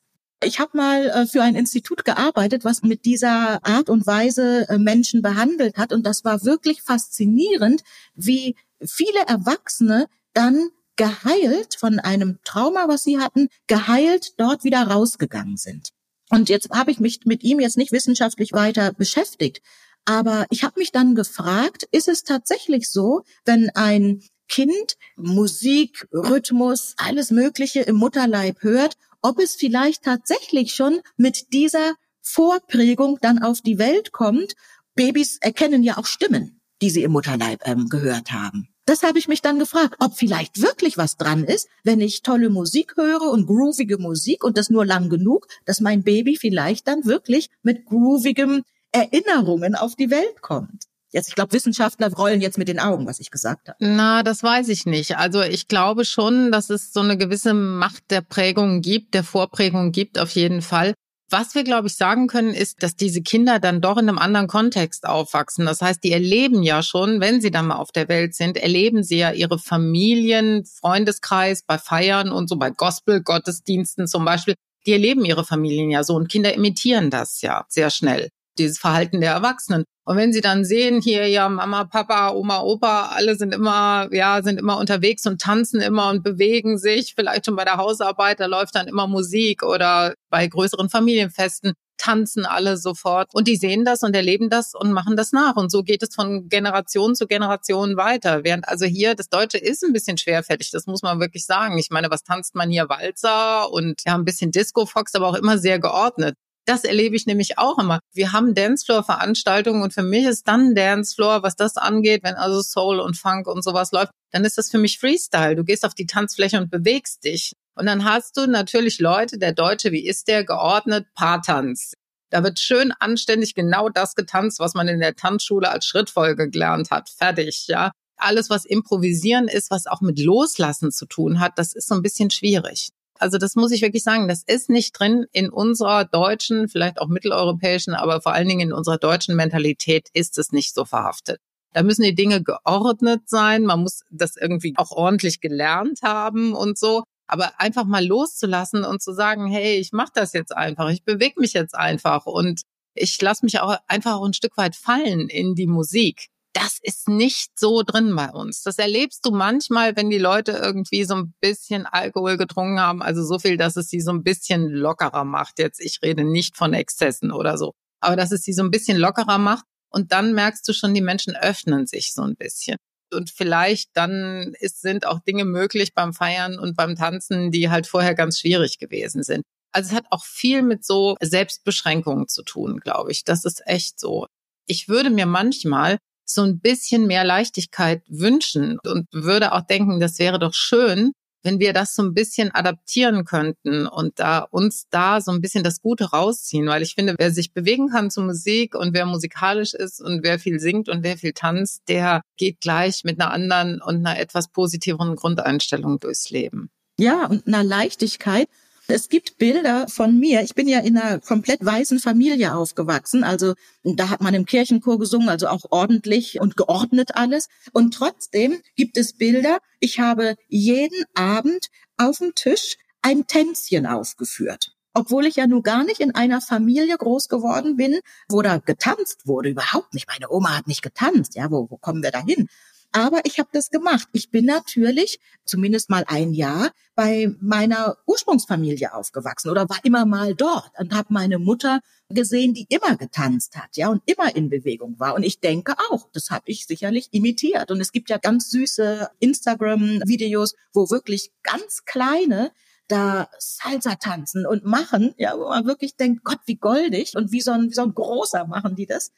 Ich 0.43 0.59
habe 0.59 0.75
mal 0.75 1.07
äh, 1.09 1.27
für 1.27 1.43
ein 1.43 1.55
Institut 1.55 2.07
gearbeitet, 2.07 2.65
was 2.65 2.83
mit 2.83 3.05
dieser 3.05 3.63
Art 3.67 3.91
und 3.91 4.07
Weise 4.07 4.67
äh, 4.71 4.79
Menschen 4.79 5.21
behandelt 5.21 5.77
hat. 5.77 5.93
Und 5.93 6.07
das 6.07 6.25
war 6.25 6.45
wirklich 6.45 6.81
faszinierend, 6.81 7.83
wie 8.15 8.57
viele 8.83 9.21
Erwachsene 9.27 10.07
dann 10.33 10.71
geheilt 10.97 11.77
von 11.79 11.99
einem 11.99 12.39
Trauma, 12.45 12.89
was 12.89 13.05
sie 13.05 13.19
hatten, 13.19 13.49
geheilt 13.67 14.41
dort 14.41 14.65
wieder 14.65 14.87
rausgegangen 14.87 15.59
sind. 15.59 15.94
Und 16.31 16.49
jetzt 16.49 16.71
habe 16.71 16.91
ich 16.91 17.01
mich 17.01 17.21
mit 17.25 17.43
ihm 17.43 17.61
jetzt 17.61 17.77
nicht 17.77 17.93
wissenschaftlich 17.93 18.53
weiter 18.53 18.93
beschäftigt. 18.93 19.61
Aber 20.05 20.47
ich 20.51 20.65
habe 20.65 20.79
mich 20.79 20.93
dann 20.93 21.15
gefragt, 21.15 21.87
ist 21.91 22.09
es 22.09 22.25
tatsächlich 22.25 22.91
so, 22.91 23.23
wenn 23.45 23.71
ein 23.71 24.23
Kind 24.49 24.97
Musik, 25.17 26.07
Rhythmus, 26.13 26.95
alles 26.99 27.31
Mögliche 27.31 27.81
im 27.81 27.97
Mutterleib 27.97 28.63
hört, 28.63 28.97
ob 29.23 29.39
es 29.39 29.55
vielleicht 29.55 30.03
tatsächlich 30.03 30.75
schon 30.75 31.01
mit 31.17 31.53
dieser 31.53 31.95
Vorprägung 32.21 33.19
dann 33.23 33.43
auf 33.43 33.63
die 33.63 33.79
Welt 33.79 34.13
kommt. 34.13 34.55
Babys 34.95 35.39
erkennen 35.41 35.83
ja 35.83 35.97
auch 35.97 36.07
Stimmen, 36.07 36.61
die 36.83 36.91
sie 36.91 37.03
im 37.03 37.13
Mutterleib 37.13 37.67
ähm, 37.67 37.89
gehört 37.89 38.33
haben. 38.33 38.74
Das 38.87 39.03
habe 39.03 39.19
ich 39.19 39.29
mich 39.29 39.41
dann 39.41 39.59
gefragt, 39.59 39.97
ob 39.99 40.15
vielleicht 40.15 40.61
wirklich 40.61 40.99
was 40.99 41.17
dran 41.17 41.45
ist, 41.45 41.69
wenn 41.85 42.01
ich 42.01 42.23
tolle 42.23 42.51
Musik 42.51 42.95
höre 42.97 43.31
und 43.31 43.47
groovige 43.47 43.99
Musik 43.99 44.45
und 44.45 44.59
das 44.59 44.69
nur 44.69 44.85
lang 44.85 45.09
genug, 45.09 45.47
dass 45.65 45.81
mein 45.81 46.03
Baby 46.03 46.37
vielleicht 46.37 46.87
dann 46.87 47.05
wirklich 47.07 47.49
mit 47.63 47.87
groovigem 47.87 48.63
Erinnerungen 48.93 49.75
auf 49.75 49.97
die 49.97 50.11
Welt 50.11 50.43
kommt. 50.43 50.85
Jetzt, 51.15 51.29
ich 51.29 51.37
glaube, 51.37 51.53
Wissenschaftler 51.53 52.13
rollen 52.13 52.41
jetzt 52.41 52.59
mit 52.59 52.67
den 52.67 52.81
Augen, 52.81 53.07
was 53.07 53.21
ich 53.21 53.31
gesagt 53.31 53.69
habe. 53.69 53.79
Na, 53.79 54.25
das 54.25 54.43
weiß 54.43 54.69
ich 54.69 54.85
nicht. 54.85 55.17
Also 55.17 55.43
ich 55.43 55.69
glaube 55.69 56.05
schon, 56.05 56.51
dass 56.51 56.71
es 56.71 56.93
so 56.93 57.01
eine 57.01 57.17
gewisse 57.17 57.55
Macht 57.55 58.11
der 58.11 58.21
Prägung 58.21 58.83
gibt, 58.83 59.15
der 59.15 59.23
Vorprägung 59.23 59.93
gibt, 59.93 60.19
auf 60.19 60.31
jeden 60.33 60.61
Fall. 60.61 60.93
Was 61.31 61.55
wir, 61.55 61.65
glaube 61.65 61.89
ich, 61.89 61.97
sagen 61.97 62.27
können, 62.27 62.53
ist, 62.53 62.83
dass 62.83 62.97
diese 62.97 63.23
Kinder 63.23 63.59
dann 63.59 63.81
doch 63.81 63.97
in 63.97 64.09
einem 64.09 64.19
anderen 64.19 64.47
Kontext 64.47 65.07
aufwachsen. 65.07 65.65
Das 65.65 65.81
heißt, 65.81 66.05
die 66.05 66.13
erleben 66.13 66.63
ja 66.63 66.83
schon, 66.83 67.21
wenn 67.21 67.41
sie 67.41 67.51
dann 67.51 67.67
mal 67.69 67.77
auf 67.77 67.93
der 67.93 68.09
Welt 68.09 68.35
sind, 68.35 68.57
erleben 68.57 69.03
sie 69.03 69.19
ja 69.19 69.33
ihre 69.33 69.59
Familien, 69.59 70.65
Freundeskreis 70.67 71.63
bei 71.63 71.79
Feiern 71.79 72.31
und 72.31 72.49
so 72.49 72.57
bei 72.57 72.71
Gospel-Gottesdiensten 72.71 74.07
zum 74.07 74.25
Beispiel. 74.25 74.55
Die 74.87 74.93
erleben 74.93 75.25
ihre 75.25 75.45
Familien 75.45 75.91
ja 75.91 76.05
so 76.05 76.15
und 76.15 76.29
Kinder 76.29 76.53
imitieren 76.53 77.11
das 77.11 77.41
ja 77.41 77.65
sehr 77.69 77.91
schnell 77.91 78.29
dieses 78.59 78.79
Verhalten 78.79 79.21
der 79.21 79.33
Erwachsenen. 79.33 79.85
Und 80.07 80.17
wenn 80.17 80.33
sie 80.33 80.43
dann 80.43 80.65
sehen, 80.65 81.01
hier 81.01 81.29
ja 81.29 81.49
Mama, 81.49 81.85
Papa, 81.85 82.33
Oma, 82.33 82.61
Opa, 82.61 83.11
alle 83.15 83.37
sind 83.37 83.55
immer, 83.55 84.09
ja, 84.13 84.43
sind 84.43 84.59
immer 84.59 84.79
unterwegs 84.79 85.27
und 85.27 85.41
tanzen 85.41 85.81
immer 85.81 86.11
und 86.11 86.23
bewegen 86.23 86.77
sich, 86.77 87.15
vielleicht 87.15 87.47
schon 87.47 87.57
bei 87.57 87.65
der 87.65 87.79
Hausarbeit, 87.79 88.39
da 88.39 88.47
läuft 88.47 88.75
dann 88.75 88.87
immer 88.87 89.07
Musik 89.07 89.63
oder 89.63 90.15
bei 90.29 90.47
größeren 90.47 90.91
Familienfesten 90.91 91.73
tanzen 91.97 92.45
alle 92.45 92.77
sofort 92.77 93.29
und 93.33 93.49
die 93.49 93.57
sehen 93.57 93.85
das 93.85 94.03
und 94.03 94.15
erleben 94.15 94.51
das 94.51 94.75
und 94.75 94.93
machen 94.93 95.17
das 95.17 95.33
nach 95.33 95.57
und 95.57 95.71
so 95.71 95.83
geht 95.83 96.03
es 96.03 96.15
von 96.15 96.49
Generation 96.49 97.15
zu 97.15 97.27
Generation 97.27 97.97
weiter. 97.97 98.45
Während 98.45 98.69
also 98.69 98.85
hier 98.85 99.15
das 99.15 99.29
Deutsche 99.29 99.59
ist 99.59 99.85
ein 99.85 99.93
bisschen 99.93 100.19
schwerfällig, 100.19 100.71
das 100.71 100.87
muss 100.87 101.03
man 101.03 101.21
wirklich 101.21 101.47
sagen. 101.47 101.79
Ich 101.79 101.91
meine, 101.91 102.11
was 102.11 102.23
tanzt 102.23 102.55
man 102.55 102.69
hier 102.69 102.89
Walzer 102.89 103.71
und 103.73 104.03
ja 104.05 104.15
ein 104.15 104.25
bisschen 104.25 104.51
Disco 104.51 104.87
Fox, 104.87 105.15
aber 105.15 105.29
auch 105.29 105.35
immer 105.35 105.57
sehr 105.59 105.79
geordnet. 105.79 106.35
Das 106.67 106.85
erlebe 106.85 107.15
ich 107.15 107.27
nämlich 107.27 107.59
auch 107.59 107.79
immer. 107.79 108.01
Wir 108.15 108.33
haben 108.33 108.55
Dancefloor-Veranstaltungen 108.55 109.83
und 109.83 109.93
für 109.93 110.03
mich 110.03 110.25
ist 110.25 110.49
dann 110.49 110.75
Dancefloor, 110.75 111.43
was 111.43 111.57
das 111.57 111.77
angeht, 111.77 112.23
wenn 112.23 112.37
also 112.37 112.63
Soul 112.63 113.01
und 113.01 113.19
Funk 113.19 113.47
und 113.47 113.63
sowas 113.63 113.93
läuft, 113.93 114.13
dann 114.33 114.45
ist 114.45 114.57
das 114.57 114.71
für 114.71 114.79
mich 114.79 114.99
Freestyle. 114.99 115.57
Du 115.57 115.65
gehst 115.65 115.85
auf 115.85 115.95
die 115.95 116.07
Tanzfläche 116.07 116.59
und 116.59 116.71
bewegst 116.71 117.25
dich. 117.25 117.53
Und 117.77 117.87
dann 117.87 118.05
hast 118.05 118.37
du 118.37 118.47
natürlich 118.47 118.99
Leute, 118.99 119.39
der 119.39 119.53
Deutsche, 119.53 119.93
wie 119.93 120.07
ist 120.07 120.29
der, 120.29 120.45
geordnet 120.45 121.07
Paartanz. 121.15 121.93
Da 122.31 122.43
wird 122.43 122.59
schön 122.59 122.93
anständig 122.99 123.55
genau 123.55 123.89
das 123.91 124.15
getanzt, 124.15 124.59
was 124.59 124.75
man 124.75 124.89
in 124.89 125.01
der 125.01 125.15
Tanzschule 125.15 125.71
als 125.71 125.85
Schrittfolge 125.87 126.51
gelernt 126.51 126.91
hat. 126.91 127.11
Fertig, 127.11 127.67
ja. 127.69 127.93
Alles, 128.17 128.49
was 128.49 128.65
improvisieren 128.65 129.49
ist, 129.49 129.71
was 129.71 129.87
auch 129.87 130.01
mit 130.01 130.19
Loslassen 130.19 130.93
zu 130.93 131.07
tun 131.07 131.41
hat, 131.41 131.59
das 131.59 131.75
ist 131.75 131.89
so 131.89 131.95
ein 131.95 132.03
bisschen 132.03 132.31
schwierig. 132.31 132.89
Also 133.19 133.39
das 133.39 133.55
muss 133.55 133.71
ich 133.71 133.83
wirklich 133.83 134.03
sagen, 134.03 134.29
das 134.29 134.43
ist 134.45 134.71
nicht 134.71 134.99
drin 134.99 135.27
in 135.33 135.51
unserer 135.51 136.05
deutschen, 136.05 136.69
vielleicht 136.69 137.01
auch 137.01 137.09
mitteleuropäischen, 137.09 137.95
aber 137.95 138.21
vor 138.21 138.33
allen 138.33 138.49
Dingen 138.49 138.69
in 138.69 138.73
unserer 138.73 138.99
deutschen 138.99 139.37
Mentalität 139.37 140.09
ist 140.13 140.37
es 140.39 140.53
nicht 140.53 140.75
so 140.75 140.85
verhaftet. 140.85 141.41
Da 141.73 141.83
müssen 141.83 142.03
die 142.03 142.15
Dinge 142.15 142.43
geordnet 142.43 143.23
sein, 143.27 143.65
man 143.65 143.81
muss 143.81 144.03
das 144.11 144.37
irgendwie 144.37 144.75
auch 144.77 144.91
ordentlich 144.93 145.41
gelernt 145.41 146.01
haben 146.03 146.55
und 146.55 146.79
so. 146.79 147.03
Aber 147.27 147.59
einfach 147.59 147.85
mal 147.85 148.05
loszulassen 148.05 148.85
und 148.85 149.03
zu 149.03 149.13
sagen, 149.13 149.47
hey, 149.47 149.77
ich 149.77 149.93
mache 149.93 150.13
das 150.15 150.35
jetzt 150.35 150.55
einfach, 150.55 150.91
ich 150.91 151.05
bewege 151.05 151.41
mich 151.41 151.53
jetzt 151.53 151.75
einfach 151.75 152.27
und 152.27 152.63
ich 152.95 153.21
lasse 153.21 153.45
mich 153.45 153.61
auch 153.61 153.77
einfach 153.89 154.21
ein 154.23 154.35
Stück 154.35 154.57
weit 154.57 154.77
fallen 154.77 155.29
in 155.29 155.55
die 155.55 155.67
Musik 155.67 156.29
das 156.55 156.79
ist 156.83 157.09
nicht 157.09 157.59
so 157.59 157.83
drin 157.83 158.15
bei 158.15 158.31
uns. 158.31 158.63
Das 158.63 158.79
erlebst 158.79 159.27
du 159.27 159.33
manchmal, 159.33 159.97
wenn 159.97 160.09
die 160.09 160.19
Leute 160.19 160.53
irgendwie 160.53 161.05
so 161.05 161.15
ein 161.17 161.35
bisschen 161.41 161.85
Alkohol 161.85 162.37
getrunken 162.37 162.81
haben, 162.81 163.03
also 163.03 163.25
so 163.25 163.39
viel, 163.39 163.57
dass 163.57 163.77
es 163.77 163.89
sie 163.89 164.01
so 164.01 164.13
ein 164.13 164.23
bisschen 164.23 164.69
lockerer 164.69 165.25
macht. 165.25 165.59
Jetzt, 165.59 165.81
ich 165.81 166.01
rede 166.03 166.25
nicht 166.25 166.57
von 166.57 166.73
Exzessen 166.73 167.33
oder 167.33 167.59
so, 167.59 167.73
aber 168.01 168.17
dass 168.17 168.31
es 168.31 168.43
sie 168.43 168.53
so 168.53 168.63
ein 168.63 168.71
bisschen 168.71 168.97
lockerer 168.97 169.39
macht. 169.39 169.65
Und 169.91 170.13
dann 170.13 170.33
merkst 170.33 170.67
du 170.69 170.73
schon, 170.73 170.95
die 170.95 171.01
Menschen 171.01 171.37
öffnen 171.37 171.87
sich 171.87 172.15
so 172.15 172.23
ein 172.23 172.37
bisschen. 172.37 172.77
Und 173.13 173.31
vielleicht 173.31 173.91
dann 173.95 174.55
ist, 174.59 174.81
sind 174.81 175.07
auch 175.07 175.21
Dinge 175.21 175.45
möglich 175.45 175.93
beim 175.95 176.13
Feiern 176.13 176.59
und 176.59 176.77
beim 176.77 176.97
Tanzen, 176.97 177.51
die 177.51 177.71
halt 177.71 177.87
vorher 177.87 178.15
ganz 178.15 178.41
schwierig 178.41 178.79
gewesen 178.79 179.23
sind. 179.23 179.43
Also 179.73 179.91
es 179.91 179.95
hat 179.95 180.07
auch 180.11 180.25
viel 180.25 180.63
mit 180.63 180.85
so 180.85 181.17
Selbstbeschränkungen 181.21 182.29
zu 182.29 182.43
tun, 182.45 182.79
glaube 182.79 183.11
ich. 183.11 183.25
Das 183.25 183.45
ist 183.45 183.63
echt 183.67 183.99
so. 183.99 184.27
Ich 184.67 184.89
würde 184.89 185.11
mir 185.11 185.27
manchmal 185.27 185.99
so 186.25 186.43
ein 186.43 186.61
bisschen 186.61 187.07
mehr 187.07 187.25
Leichtigkeit 187.25 188.03
wünschen 188.09 188.79
und 188.85 189.07
würde 189.13 189.53
auch 189.53 189.63
denken, 189.63 190.01
das 190.01 190.19
wäre 190.19 190.39
doch 190.39 190.55
schön, 190.55 191.13
wenn 191.45 191.61
wir 191.61 191.73
das 191.73 191.95
so 191.95 192.03
ein 192.03 192.15
bisschen 192.15 192.51
adaptieren 192.53 193.25
könnten 193.25 193.87
und 193.87 194.19
da 194.19 194.41
uns 194.51 194.87
da 194.91 195.21
so 195.21 195.31
ein 195.31 195.41
bisschen 195.41 195.63
das 195.63 195.81
Gute 195.81 196.11
rausziehen, 196.11 196.67
weil 196.67 196.83
ich 196.83 196.95
finde, 196.95 197.15
wer 197.19 197.31
sich 197.31 197.53
bewegen 197.53 197.91
kann 197.91 198.11
zu 198.11 198.23
Musik 198.23 198.75
und 198.75 198.95
wer 198.95 199.07
musikalisch 199.07 199.75
ist 199.75 200.01
und 200.01 200.25
wer 200.25 200.39
viel 200.39 200.59
singt 200.59 200.89
und 200.89 201.05
wer 201.05 201.19
viel 201.19 201.35
tanzt, 201.35 201.83
der 201.89 202.23
geht 202.37 202.61
gleich 202.61 203.05
mit 203.05 203.21
einer 203.21 203.31
anderen 203.31 203.81
und 203.83 203.97
einer 203.97 204.19
etwas 204.19 204.49
positiveren 204.49 205.17
Grundeinstellung 205.17 206.01
durchs 206.01 206.31
Leben. 206.31 206.71
Ja, 206.99 207.27
und 207.27 207.47
einer 207.47 207.63
Leichtigkeit. 207.63 208.49
Es 208.87 209.09
gibt 209.09 209.39
Bilder 209.39 209.89
von 209.89 210.19
mir. 210.19 210.43
Ich 210.43 210.55
bin 210.55 210.69
ja 210.69 210.81
in 210.81 210.99
einer 210.99 211.19
komplett 211.19 211.65
weißen 211.65 212.01
Familie 212.01 212.55
aufgewachsen. 212.55 213.25
Also 213.25 213.55
da 213.83 214.11
hat 214.11 214.21
man 214.21 214.35
im 214.35 214.45
Kirchenchor 214.45 214.99
gesungen, 214.99 215.31
also 215.31 215.49
auch 215.49 215.65
ordentlich 215.71 216.39
und 216.41 216.57
geordnet 216.57 217.15
alles. 217.15 217.49
Und 217.73 217.95
trotzdem 217.95 218.61
gibt 218.77 218.99
es 218.99 219.15
Bilder. 219.15 219.59
Ich 219.81 220.01
habe 220.01 220.37
jeden 220.49 221.05
Abend 221.15 221.69
auf 221.97 222.19
dem 222.19 222.35
Tisch 222.35 222.77
ein 223.01 223.27
Tänzchen 223.27 223.87
aufgeführt. 223.87 224.73
Obwohl 224.93 225.27
ich 225.27 225.37
ja 225.37 225.47
nun 225.47 225.63
gar 225.63 225.83
nicht 225.85 226.01
in 226.01 226.15
einer 226.15 226.41
Familie 226.41 226.97
groß 226.97 227.29
geworden 227.29 227.77
bin, 227.77 228.01
wo 228.29 228.43
da 228.43 228.59
getanzt 228.59 229.27
wurde. 229.27 229.49
Überhaupt 229.49 229.95
nicht. 229.95 230.07
Meine 230.09 230.31
Oma 230.31 230.57
hat 230.57 230.69
nicht 230.69 230.83
getanzt. 230.83 231.35
Ja, 231.35 231.51
wo, 231.51 231.69
wo 231.71 231.79
kommen 231.79 232.03
wir 232.03 232.11
da 232.11 232.23
hin? 232.23 232.49
Aber 232.97 233.23
ich 233.25 233.41
habe 233.41 233.49
das 233.53 233.71
gemacht. 233.71 234.09
Ich 234.13 234.31
bin 234.31 234.45
natürlich 234.45 235.19
zumindest 235.45 235.91
mal 235.91 236.05
ein 236.07 236.33
Jahr 236.33 236.71
bei 236.95 237.35
meiner 237.41 237.97
Ursprungsfamilie 238.07 238.95
aufgewachsen 238.95 239.51
oder 239.51 239.69
war 239.69 239.81
immer 239.83 240.07
mal 240.07 240.37
dort 240.37 240.71
und 240.79 240.95
habe 240.95 241.13
meine 241.13 241.41
Mutter 241.41 241.81
gesehen, 242.09 242.55
die 242.55 242.67
immer 242.69 242.97
getanzt 242.97 243.57
hat, 243.57 243.77
ja, 243.77 243.89
und 243.89 244.01
immer 244.07 244.37
in 244.37 244.49
Bewegung 244.49 245.01
war. 245.01 245.17
Und 245.17 245.25
ich 245.25 245.41
denke 245.41 245.75
auch, 245.91 246.09
das 246.13 246.31
habe 246.31 246.45
ich 246.47 246.67
sicherlich 246.69 247.09
imitiert. 247.11 247.73
Und 247.73 247.81
es 247.81 247.91
gibt 247.91 248.11
ja 248.11 248.19
ganz 248.19 248.49
süße 248.51 249.11
Instagram-Videos, 249.19 250.55
wo 250.73 250.89
wirklich 250.89 251.33
ganz 251.43 251.85
kleine 251.85 252.53
da 252.87 253.29
Salsa 253.41 253.97
tanzen 253.97 254.47
und 254.47 254.65
machen, 254.65 255.15
ja, 255.19 255.37
wo 255.37 255.49
man 255.49 255.67
wirklich 255.67 255.97
denkt, 255.97 256.23
Gott, 256.23 256.39
wie 256.47 256.57
goldig 256.57 257.17
und 257.17 257.33
wie 257.33 257.41
so 257.41 257.51
ein, 257.51 257.71
wie 257.71 257.75
so 257.75 257.83
ein 257.83 257.95
großer 257.95 258.47
machen 258.47 258.77
die 258.77 258.87
das. 258.87 259.11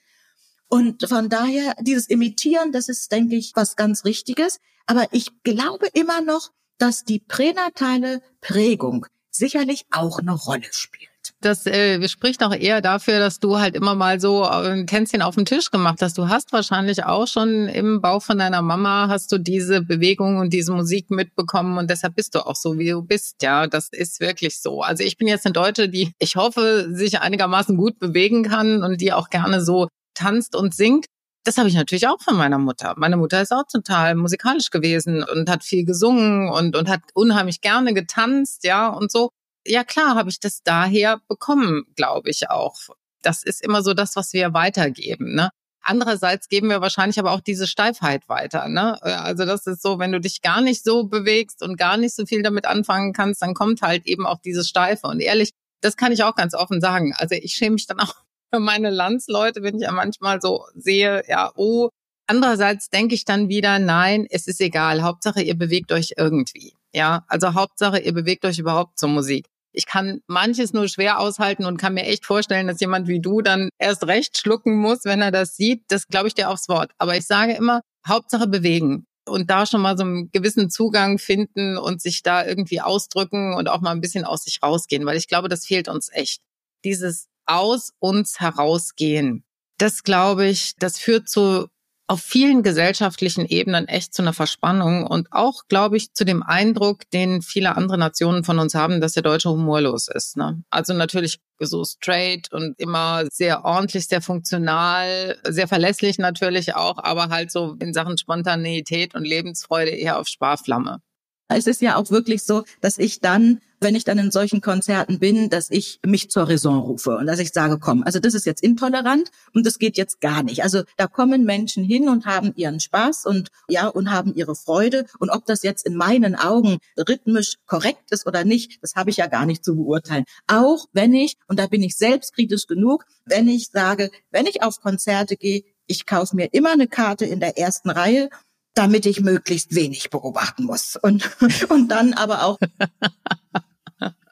Und 0.68 1.08
von 1.08 1.28
daher, 1.28 1.74
dieses 1.80 2.08
Imitieren, 2.08 2.72
das 2.72 2.88
ist, 2.88 3.12
denke 3.12 3.36
ich, 3.36 3.52
was 3.54 3.76
ganz 3.76 4.04
Richtiges. 4.04 4.58
Aber 4.86 5.06
ich 5.12 5.42
glaube 5.42 5.86
immer 5.94 6.20
noch, 6.20 6.50
dass 6.78 7.04
die 7.04 7.20
pränatale 7.20 8.22
Prägung 8.40 9.06
sicherlich 9.30 9.84
auch 9.90 10.18
eine 10.18 10.32
Rolle 10.32 10.66
spielt. 10.70 11.10
Das 11.40 11.66
äh, 11.66 12.06
spricht 12.08 12.42
auch 12.42 12.54
eher 12.54 12.80
dafür, 12.80 13.18
dass 13.18 13.40
du 13.40 13.58
halt 13.58 13.74
immer 13.74 13.94
mal 13.94 14.20
so 14.20 14.44
ein 14.44 14.86
Tänzchen 14.86 15.22
auf 15.22 15.34
dem 15.34 15.44
Tisch 15.44 15.70
gemacht 15.70 16.00
hast. 16.00 16.16
Du 16.16 16.28
hast 16.28 16.52
wahrscheinlich 16.52 17.04
auch 17.04 17.26
schon 17.26 17.68
im 17.68 18.00
Bauch 18.00 18.22
von 18.22 18.38
deiner 18.38 18.62
Mama 18.62 19.08
hast 19.08 19.32
du 19.32 19.38
diese 19.38 19.82
Bewegung 19.82 20.38
und 20.38 20.52
diese 20.52 20.72
Musik 20.72 21.10
mitbekommen 21.10 21.78
und 21.78 21.90
deshalb 21.90 22.14
bist 22.14 22.34
du 22.34 22.46
auch 22.46 22.56
so, 22.56 22.78
wie 22.78 22.90
du 22.90 23.02
bist. 23.02 23.42
Ja, 23.42 23.66
das 23.66 23.88
ist 23.90 24.20
wirklich 24.20 24.60
so. 24.60 24.82
Also 24.82 25.02
ich 25.02 25.16
bin 25.16 25.28
jetzt 25.28 25.46
eine 25.46 25.52
Deutsche, 25.52 25.88
die 25.88 26.12
ich 26.18 26.36
hoffe, 26.36 26.88
sich 26.92 27.20
einigermaßen 27.20 27.76
gut 27.76 27.98
bewegen 27.98 28.42
kann 28.44 28.82
und 28.82 29.00
die 29.00 29.12
auch 29.12 29.28
gerne 29.28 29.62
so 29.62 29.88
tanzt 30.16 30.56
und 30.56 30.74
singt. 30.74 31.06
Das 31.44 31.58
habe 31.58 31.68
ich 31.68 31.74
natürlich 31.74 32.08
auch 32.08 32.20
von 32.20 32.36
meiner 32.36 32.58
Mutter. 32.58 32.94
Meine 32.96 33.16
Mutter 33.16 33.40
ist 33.40 33.52
auch 33.52 33.64
total 33.70 34.16
musikalisch 34.16 34.70
gewesen 34.70 35.22
und 35.22 35.48
hat 35.48 35.62
viel 35.62 35.84
gesungen 35.84 36.50
und, 36.50 36.74
und 36.74 36.88
hat 36.88 37.02
unheimlich 37.14 37.60
gerne 37.60 37.94
getanzt, 37.94 38.64
ja, 38.64 38.88
und 38.88 39.12
so. 39.12 39.30
Ja, 39.64 39.84
klar, 39.84 40.16
habe 40.16 40.28
ich 40.28 40.40
das 40.40 40.62
daher 40.64 41.20
bekommen, 41.28 41.84
glaube 41.94 42.30
ich 42.30 42.50
auch. 42.50 42.76
Das 43.22 43.44
ist 43.44 43.62
immer 43.62 43.82
so 43.82 43.94
das, 43.94 44.16
was 44.16 44.32
wir 44.32 44.54
weitergeben, 44.54 45.34
ne? 45.34 45.50
Andererseits 45.88 46.48
geben 46.48 46.68
wir 46.68 46.80
wahrscheinlich 46.80 47.20
aber 47.20 47.30
auch 47.30 47.40
diese 47.40 47.68
Steifheit 47.68 48.28
weiter. 48.28 48.68
Ne? 48.68 49.00
Also 49.02 49.44
das 49.44 49.68
ist 49.68 49.82
so, 49.82 50.00
wenn 50.00 50.10
du 50.10 50.20
dich 50.20 50.42
gar 50.42 50.60
nicht 50.60 50.82
so 50.82 51.04
bewegst 51.04 51.62
und 51.62 51.76
gar 51.76 51.96
nicht 51.96 52.12
so 52.16 52.26
viel 52.26 52.42
damit 52.42 52.66
anfangen 52.66 53.12
kannst, 53.12 53.40
dann 53.40 53.54
kommt 53.54 53.82
halt 53.82 54.04
eben 54.04 54.26
auch 54.26 54.40
dieses 54.40 54.68
Steife. 54.68 55.06
Und 55.06 55.20
ehrlich, 55.20 55.52
das 55.80 55.96
kann 55.96 56.10
ich 56.10 56.24
auch 56.24 56.34
ganz 56.34 56.54
offen 56.54 56.80
sagen. 56.80 57.14
Also 57.16 57.36
ich 57.36 57.54
schäme 57.54 57.74
mich 57.74 57.86
dann 57.86 58.00
auch 58.00 58.16
für 58.56 58.60
meine 58.60 58.90
Landsleute, 58.90 59.62
wenn 59.62 59.76
ich 59.76 59.82
ja 59.82 59.92
manchmal 59.92 60.40
so 60.40 60.64
sehe, 60.74 61.22
ja, 61.28 61.52
oh. 61.56 61.90
Andererseits 62.26 62.88
denke 62.88 63.14
ich 63.14 63.24
dann 63.24 63.48
wieder, 63.48 63.78
nein, 63.78 64.26
es 64.30 64.48
ist 64.48 64.60
egal. 64.60 65.02
Hauptsache, 65.02 65.42
ihr 65.42 65.56
bewegt 65.56 65.92
euch 65.92 66.14
irgendwie. 66.16 66.72
Ja, 66.92 67.24
also 67.28 67.54
Hauptsache, 67.54 68.00
ihr 68.00 68.14
bewegt 68.14 68.44
euch 68.44 68.58
überhaupt 68.58 68.98
zur 68.98 69.10
Musik. 69.10 69.46
Ich 69.72 69.84
kann 69.86 70.22
manches 70.26 70.72
nur 70.72 70.88
schwer 70.88 71.20
aushalten 71.20 71.66
und 71.66 71.76
kann 71.76 71.92
mir 71.94 72.04
echt 72.04 72.24
vorstellen, 72.24 72.66
dass 72.66 72.80
jemand 72.80 73.08
wie 73.08 73.20
du 73.20 73.42
dann 73.42 73.68
erst 73.78 74.06
recht 74.06 74.38
schlucken 74.38 74.76
muss, 74.76 75.04
wenn 75.04 75.20
er 75.20 75.30
das 75.30 75.54
sieht. 75.54 75.82
Das 75.88 76.08
glaube 76.08 76.28
ich 76.28 76.34
dir 76.34 76.48
aufs 76.48 76.68
Wort. 76.70 76.92
Aber 76.96 77.14
ich 77.14 77.26
sage 77.26 77.52
immer, 77.52 77.82
Hauptsache 78.08 78.46
bewegen 78.46 79.04
und 79.28 79.50
da 79.50 79.66
schon 79.66 79.82
mal 79.82 79.98
so 79.98 80.04
einen 80.04 80.30
gewissen 80.30 80.70
Zugang 80.70 81.18
finden 81.18 81.76
und 81.76 82.00
sich 82.00 82.22
da 82.22 82.46
irgendwie 82.46 82.80
ausdrücken 82.80 83.54
und 83.54 83.68
auch 83.68 83.82
mal 83.82 83.90
ein 83.90 84.00
bisschen 84.00 84.24
aus 84.24 84.44
sich 84.44 84.62
rausgehen, 84.62 85.04
weil 85.04 85.18
ich 85.18 85.28
glaube, 85.28 85.48
das 85.48 85.66
fehlt 85.66 85.88
uns 85.88 86.08
echt. 86.10 86.40
Dieses 86.84 87.26
aus 87.46 87.92
uns 87.98 88.40
herausgehen. 88.40 89.44
Das 89.78 90.02
glaube 90.02 90.46
ich, 90.46 90.74
das 90.78 90.98
führt 90.98 91.28
zu 91.28 91.68
auf 92.08 92.20
vielen 92.20 92.62
gesellschaftlichen 92.62 93.46
Ebenen 93.46 93.88
echt 93.88 94.14
zu 94.14 94.22
einer 94.22 94.32
Verspannung 94.32 95.06
und 95.06 95.32
auch, 95.32 95.62
glaube 95.68 95.96
ich, 95.96 96.12
zu 96.12 96.24
dem 96.24 96.42
Eindruck, 96.42 97.10
den 97.10 97.42
viele 97.42 97.76
andere 97.76 97.98
Nationen 97.98 98.44
von 98.44 98.58
uns 98.60 98.74
haben, 98.74 99.00
dass 99.00 99.14
der 99.14 99.24
Deutsche 99.24 99.50
humorlos 99.50 100.06
ist. 100.06 100.36
Ne? 100.36 100.62
Also 100.70 100.94
natürlich 100.94 101.40
so 101.58 101.84
straight 101.84 102.52
und 102.52 102.78
immer 102.78 103.24
sehr 103.32 103.64
ordentlich, 103.64 104.06
sehr 104.06 104.22
funktional, 104.22 105.36
sehr 105.48 105.66
verlässlich 105.66 106.18
natürlich 106.18 106.76
auch, 106.76 106.98
aber 106.98 107.28
halt 107.28 107.50
so 107.50 107.76
in 107.80 107.92
Sachen 107.92 108.18
Spontaneität 108.18 109.14
und 109.14 109.24
Lebensfreude 109.24 109.90
eher 109.90 110.18
auf 110.20 110.28
Sparflamme. 110.28 111.00
Es 111.48 111.66
ist 111.66 111.80
ja 111.80 111.96
auch 111.96 112.10
wirklich 112.10 112.42
so, 112.42 112.64
dass 112.80 112.98
ich 112.98 113.20
dann, 113.20 113.60
wenn 113.80 113.94
ich 113.94 114.04
dann 114.04 114.18
in 114.18 114.30
solchen 114.30 114.60
Konzerten 114.60 115.18
bin, 115.18 115.50
dass 115.50 115.70
ich 115.70 116.00
mich 116.04 116.30
zur 116.30 116.48
Raison 116.48 116.78
rufe 116.78 117.16
und 117.16 117.26
dass 117.26 117.38
ich 117.38 117.52
sage, 117.52 117.78
komm, 117.78 118.02
also 118.02 118.18
das 118.18 118.34
ist 118.34 118.46
jetzt 118.46 118.62
intolerant 118.62 119.30
und 119.54 119.66
das 119.66 119.78
geht 119.78 119.96
jetzt 119.96 120.20
gar 120.20 120.42
nicht. 120.42 120.62
Also 120.62 120.82
da 120.96 121.06
kommen 121.06 121.44
Menschen 121.44 121.84
hin 121.84 122.08
und 122.08 122.26
haben 122.26 122.52
ihren 122.56 122.80
Spaß 122.80 123.26
und 123.26 123.50
ja 123.68 123.88
und 123.88 124.10
haben 124.10 124.34
ihre 124.34 124.54
Freude 124.54 125.06
und 125.18 125.30
ob 125.30 125.46
das 125.46 125.62
jetzt 125.62 125.86
in 125.86 125.94
meinen 125.94 126.34
Augen 126.34 126.78
rhythmisch 126.98 127.56
korrekt 127.66 128.10
ist 128.10 128.26
oder 128.26 128.44
nicht, 128.44 128.78
das 128.82 128.94
habe 128.94 129.10
ich 129.10 129.18
ja 129.18 129.26
gar 129.26 129.46
nicht 129.46 129.64
zu 129.64 129.76
beurteilen. 129.76 130.24
Auch 130.46 130.86
wenn 130.92 131.12
ich 131.14 131.34
und 131.48 131.58
da 131.58 131.66
bin 131.66 131.82
ich 131.82 131.96
selbstkritisch 131.96 132.66
genug, 132.66 133.04
wenn 133.24 133.48
ich 133.48 133.68
sage, 133.68 134.10
wenn 134.30 134.46
ich 134.46 134.62
auf 134.62 134.80
Konzerte 134.80 135.36
gehe, 135.36 135.62
ich 135.86 136.06
kaufe 136.06 136.34
mir 136.34 136.48
immer 136.52 136.72
eine 136.72 136.88
Karte 136.88 137.26
in 137.26 137.40
der 137.40 137.58
ersten 137.58 137.90
Reihe 137.90 138.28
damit 138.76 139.06
ich 139.06 139.20
möglichst 139.20 139.74
wenig 139.74 140.10
beobachten 140.10 140.64
muss. 140.64 140.96
Und, 140.96 141.30
und 141.70 141.88
dann 141.88 142.12
aber 142.12 142.44
auch. 142.44 142.58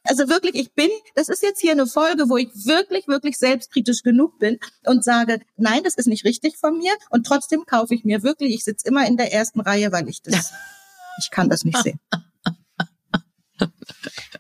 Also 0.05 0.29
wirklich, 0.29 0.55
ich 0.55 0.75
bin, 0.75 0.91
das 1.15 1.29
ist 1.29 1.43
jetzt 1.43 1.61
hier 1.61 1.73
eine 1.73 1.87
Folge, 1.87 2.29
wo 2.29 2.37
ich 2.37 2.49
wirklich, 2.67 3.09
wirklich 3.09 3.39
selbstkritisch 3.39 4.03
genug 4.03 4.39
bin 4.39 4.59
und 4.85 5.03
sage, 5.03 5.41
nein, 5.57 5.83
das 5.83 5.95
ist 5.95 6.07
nicht 6.07 6.25
richtig 6.25 6.59
von 6.59 6.77
mir. 6.77 6.93
Und 7.11 7.27
trotzdem 7.27 7.65
kaufe 7.65 7.95
ich 7.95 8.05
mir 8.05 8.23
wirklich, 8.23 8.55
ich 8.55 8.65
sitze 8.65 8.87
immer 8.87 9.07
in 9.07 9.17
der 9.17 9.33
ersten 9.33 9.61
Reihe, 9.61 9.93
weil 9.93 10.09
ich 10.09 10.23
das, 10.23 10.53
ich 11.19 11.31
kann 11.31 11.49
das 11.49 11.65
nicht 11.65 11.83
sehen. 11.83 11.99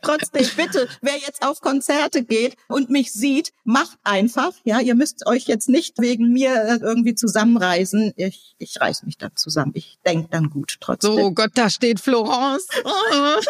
Trotzdem, 0.02 0.46
bitte, 0.56 0.86
wer 1.00 1.16
jetzt 1.16 1.42
auf 1.42 1.60
Konzerte 1.60 2.24
geht 2.24 2.56
und 2.68 2.90
mich 2.90 3.12
sieht, 3.12 3.52
macht 3.64 3.98
einfach. 4.02 4.52
Ja, 4.64 4.80
ihr 4.80 4.94
müsst 4.94 5.26
euch 5.26 5.44
jetzt 5.44 5.68
nicht 5.68 5.98
wegen 5.98 6.30
mir 6.30 6.52
äh, 6.52 6.78
irgendwie 6.82 7.14
zusammenreißen. 7.14 8.12
Ich, 8.16 8.54
ich 8.58 8.78
reiß 8.78 9.04
mich 9.04 9.16
da 9.16 9.34
zusammen. 9.34 9.72
Ich 9.74 9.98
denk 10.04 10.30
dann 10.30 10.50
gut 10.50 10.76
trotzdem. 10.80 11.14
So, 11.14 11.32
Gott, 11.32 11.52
da 11.54 11.70
steht 11.70 12.00
Florence. 12.00 12.66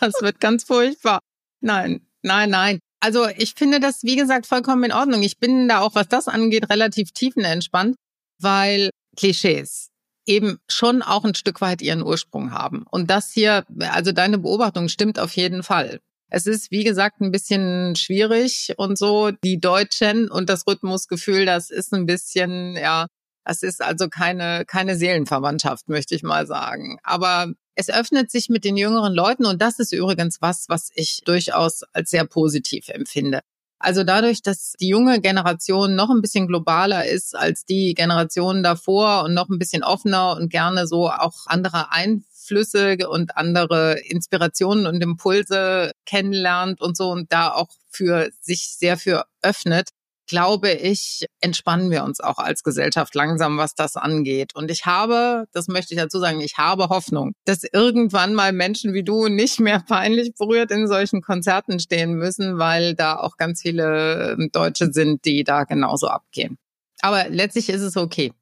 Das 0.00 0.12
wird 0.20 0.38
ganz 0.38 0.64
furchtbar. 0.64 1.22
Nein, 1.60 2.06
nein, 2.22 2.50
nein. 2.50 2.78
Also 3.00 3.28
ich 3.36 3.54
finde 3.54 3.80
das, 3.80 4.02
wie 4.02 4.16
gesagt, 4.16 4.46
vollkommen 4.46 4.84
in 4.84 4.92
Ordnung. 4.92 5.22
Ich 5.22 5.38
bin 5.38 5.68
da 5.68 5.80
auch, 5.80 5.94
was 5.94 6.08
das 6.08 6.28
angeht, 6.28 6.68
relativ 6.70 7.12
tiefenentspannt, 7.12 7.96
weil 8.40 8.90
Klischees 9.16 9.90
eben 10.26 10.58
schon 10.68 11.02
auch 11.02 11.24
ein 11.24 11.34
Stück 11.34 11.60
weit 11.60 11.80
ihren 11.80 12.02
Ursprung 12.02 12.52
haben. 12.52 12.84
Und 12.90 13.10
das 13.10 13.32
hier, 13.32 13.64
also 13.78 14.12
deine 14.12 14.38
Beobachtung 14.38 14.88
stimmt 14.88 15.18
auf 15.18 15.34
jeden 15.36 15.62
Fall. 15.62 16.00
Es 16.30 16.46
ist, 16.46 16.70
wie 16.70 16.84
gesagt, 16.84 17.20
ein 17.20 17.32
bisschen 17.32 17.96
schwierig 17.96 18.74
und 18.76 18.98
so. 18.98 19.30
Die 19.30 19.58
Deutschen 19.58 20.30
und 20.30 20.50
das 20.50 20.66
Rhythmusgefühl, 20.66 21.46
das 21.46 21.70
ist 21.70 21.94
ein 21.94 22.04
bisschen, 22.04 22.76
ja, 22.76 23.06
das 23.48 23.62
ist 23.62 23.82
also 23.82 24.08
keine, 24.08 24.64
keine 24.66 24.94
Seelenverwandtschaft, 24.94 25.88
möchte 25.88 26.14
ich 26.14 26.22
mal 26.22 26.46
sagen. 26.46 26.98
Aber 27.02 27.50
es 27.74 27.88
öffnet 27.88 28.30
sich 28.30 28.50
mit 28.50 28.62
den 28.62 28.76
jüngeren 28.76 29.14
Leuten 29.14 29.46
und 29.46 29.62
das 29.62 29.78
ist 29.78 29.92
übrigens 29.94 30.42
was, 30.42 30.66
was 30.68 30.90
ich 30.94 31.22
durchaus 31.24 31.82
als 31.94 32.10
sehr 32.10 32.26
positiv 32.26 32.88
empfinde. 32.88 33.40
Also 33.78 34.04
dadurch, 34.04 34.42
dass 34.42 34.74
die 34.78 34.88
junge 34.88 35.20
Generation 35.22 35.94
noch 35.94 36.10
ein 36.10 36.20
bisschen 36.20 36.46
globaler 36.46 37.06
ist 37.06 37.34
als 37.34 37.64
die 37.64 37.94
Generation 37.94 38.62
davor 38.62 39.24
und 39.24 39.32
noch 39.32 39.48
ein 39.48 39.58
bisschen 39.58 39.82
offener 39.82 40.36
und 40.36 40.50
gerne 40.50 40.86
so 40.86 41.08
auch 41.08 41.46
andere 41.46 41.90
Einflüsse 41.90 42.98
und 43.08 43.36
andere 43.38 43.98
Inspirationen 44.00 44.86
und 44.86 45.00
Impulse 45.00 45.92
kennenlernt 46.04 46.82
und 46.82 46.98
so 46.98 47.10
und 47.12 47.32
da 47.32 47.52
auch 47.52 47.70
für 47.88 48.28
sich 48.40 48.76
sehr 48.76 48.98
für 48.98 49.24
öffnet, 49.40 49.88
glaube 50.28 50.70
ich, 50.70 51.26
entspannen 51.40 51.90
wir 51.90 52.04
uns 52.04 52.20
auch 52.20 52.38
als 52.38 52.62
Gesellschaft 52.62 53.14
langsam, 53.14 53.58
was 53.58 53.74
das 53.74 53.96
angeht. 53.96 54.54
Und 54.54 54.70
ich 54.70 54.86
habe, 54.86 55.46
das 55.52 55.66
möchte 55.66 55.94
ich 55.94 56.00
dazu 56.00 56.20
sagen, 56.20 56.40
ich 56.40 56.58
habe 56.58 56.90
Hoffnung, 56.90 57.32
dass 57.44 57.64
irgendwann 57.64 58.34
mal 58.34 58.52
Menschen 58.52 58.94
wie 58.94 59.02
du 59.02 59.28
nicht 59.28 59.58
mehr 59.58 59.80
peinlich 59.88 60.34
berührt 60.34 60.70
in 60.70 60.86
solchen 60.86 61.22
Konzerten 61.22 61.80
stehen 61.80 62.14
müssen, 62.14 62.58
weil 62.58 62.94
da 62.94 63.16
auch 63.16 63.36
ganz 63.36 63.62
viele 63.62 64.32
ähm, 64.32 64.50
Deutsche 64.52 64.92
sind, 64.92 65.24
die 65.24 65.42
da 65.42 65.64
genauso 65.64 66.08
abgehen. 66.08 66.58
Aber 67.00 67.28
letztlich 67.28 67.68
ist 67.70 67.82
es 67.82 67.96
okay. 67.96 68.32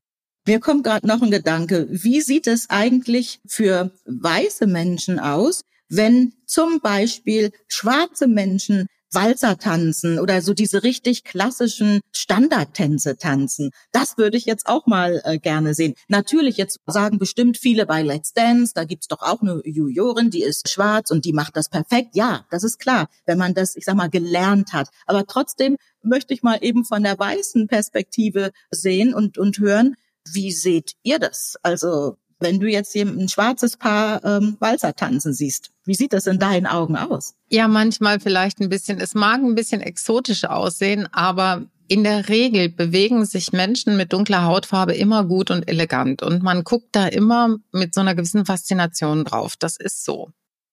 Mir 0.47 0.61
kommt 0.61 0.85
gerade 0.85 1.07
noch 1.07 1.23
ein 1.23 1.31
Gedanke. 1.31 1.87
Wie 1.91 2.21
sieht 2.21 2.47
es 2.47 2.71
eigentlich 2.71 3.41
für 3.47 3.91
weiße 4.07 4.67
Menschen 4.67 5.19
aus, 5.19 5.63
wenn 5.89 6.35
zum 6.47 6.81
Beispiel 6.81 7.53
schwarze 7.69 8.27
Menschen 8.27 8.87
Walzer 9.17 9.57
tanzen 9.57 10.19
oder 10.19 10.43
so 10.43 10.53
diese 10.53 10.83
richtig 10.83 11.25
klassischen 11.25 12.01
Standardtänze 12.13 13.17
tanzen. 13.17 13.71
Das 13.91 14.19
würde 14.19 14.37
ich 14.37 14.45
jetzt 14.45 14.67
auch 14.67 14.87
mal 14.87 15.23
äh, 15.25 15.39
gerne 15.39 15.73
sehen. 15.73 15.95
Natürlich, 16.09 16.59
jetzt 16.59 16.81
sagen 16.87 17.19
bestimmt 17.19 17.57
viele 17.57 17.87
bei 17.87 18.03
Let's 18.03 18.35
Dance, 18.35 18.73
da 18.75 18.85
gibt's 18.85 19.09
doch 19.09 19.23
auch 19.23 19.41
eine 19.41 19.63
Jurorin, 19.65 20.29
die 20.29 20.43
ist 20.43 20.69
schwarz 20.69 21.11
und 21.11 21.25
die 21.25 21.33
macht 21.33 21.57
das 21.57 21.71
perfekt. 21.71 22.11
Ja, 22.13 22.45
das 22.51 22.63
ist 22.63 22.79
klar, 22.79 23.09
wenn 23.25 23.39
man 23.39 23.55
das, 23.55 23.75
ich 23.75 23.87
sag 23.87 23.97
mal, 23.97 24.11
gelernt 24.11 24.75
hat. 24.75 24.91
Aber 25.07 25.27
trotzdem 25.27 25.79
möchte 26.03 26.35
ich 26.35 26.43
mal 26.43 26.59
eben 26.61 26.85
von 26.85 27.03
der 27.03 27.19
weißen 27.19 27.69
Perspektive 27.69 28.53
sehen 28.71 29.15
und, 29.15 29.39
und 29.39 29.59
hören, 29.59 29.97
wie 30.31 30.53
seht 30.53 30.93
ihr 31.03 31.19
das? 31.19 31.57
Also 31.63 32.19
wenn 32.39 32.61
du 32.61 32.67
jetzt 32.69 32.95
ein 32.95 33.29
schwarzes 33.29 33.77
Paar 33.77 34.25
ähm, 34.25 34.57
Walzer 34.61 34.95
tanzen 34.95 35.33
siehst? 35.33 35.71
Wie 35.85 35.95
sieht 35.95 36.13
das 36.13 36.27
in 36.27 36.39
deinen 36.39 36.67
Augen 36.67 36.97
aus? 36.97 37.35
Ja, 37.49 37.69
manchmal 37.69 38.21
vielleicht 38.21 38.61
ein 38.61 38.69
bisschen. 38.69 39.01
Es 39.01 39.15
mag 39.15 39.41
ein 39.43 39.55
bisschen 39.55 39.81
exotisch 39.81 40.45
aussehen, 40.45 41.09
aber 41.13 41.67
in 41.89 42.03
der 42.05 42.29
Regel 42.29 42.69
bewegen 42.69 43.25
sich 43.25 43.53
Menschen 43.53 43.97
mit 43.97 44.13
dunkler 44.13 44.45
Hautfarbe 44.45 44.95
immer 44.95 45.25
gut 45.25 45.51
und 45.51 45.69
elegant 45.69 46.23
und 46.23 46.43
man 46.43 46.65
guckt 46.65 46.89
da 46.93 47.07
immer 47.07 47.57
mit 47.73 47.95
so 47.95 48.01
einer 48.01 48.15
gewissen 48.15 48.45
Faszination 48.45 49.25
drauf. 49.25 49.55
Das 49.57 49.77
ist 49.77 50.05
so. 50.05 50.31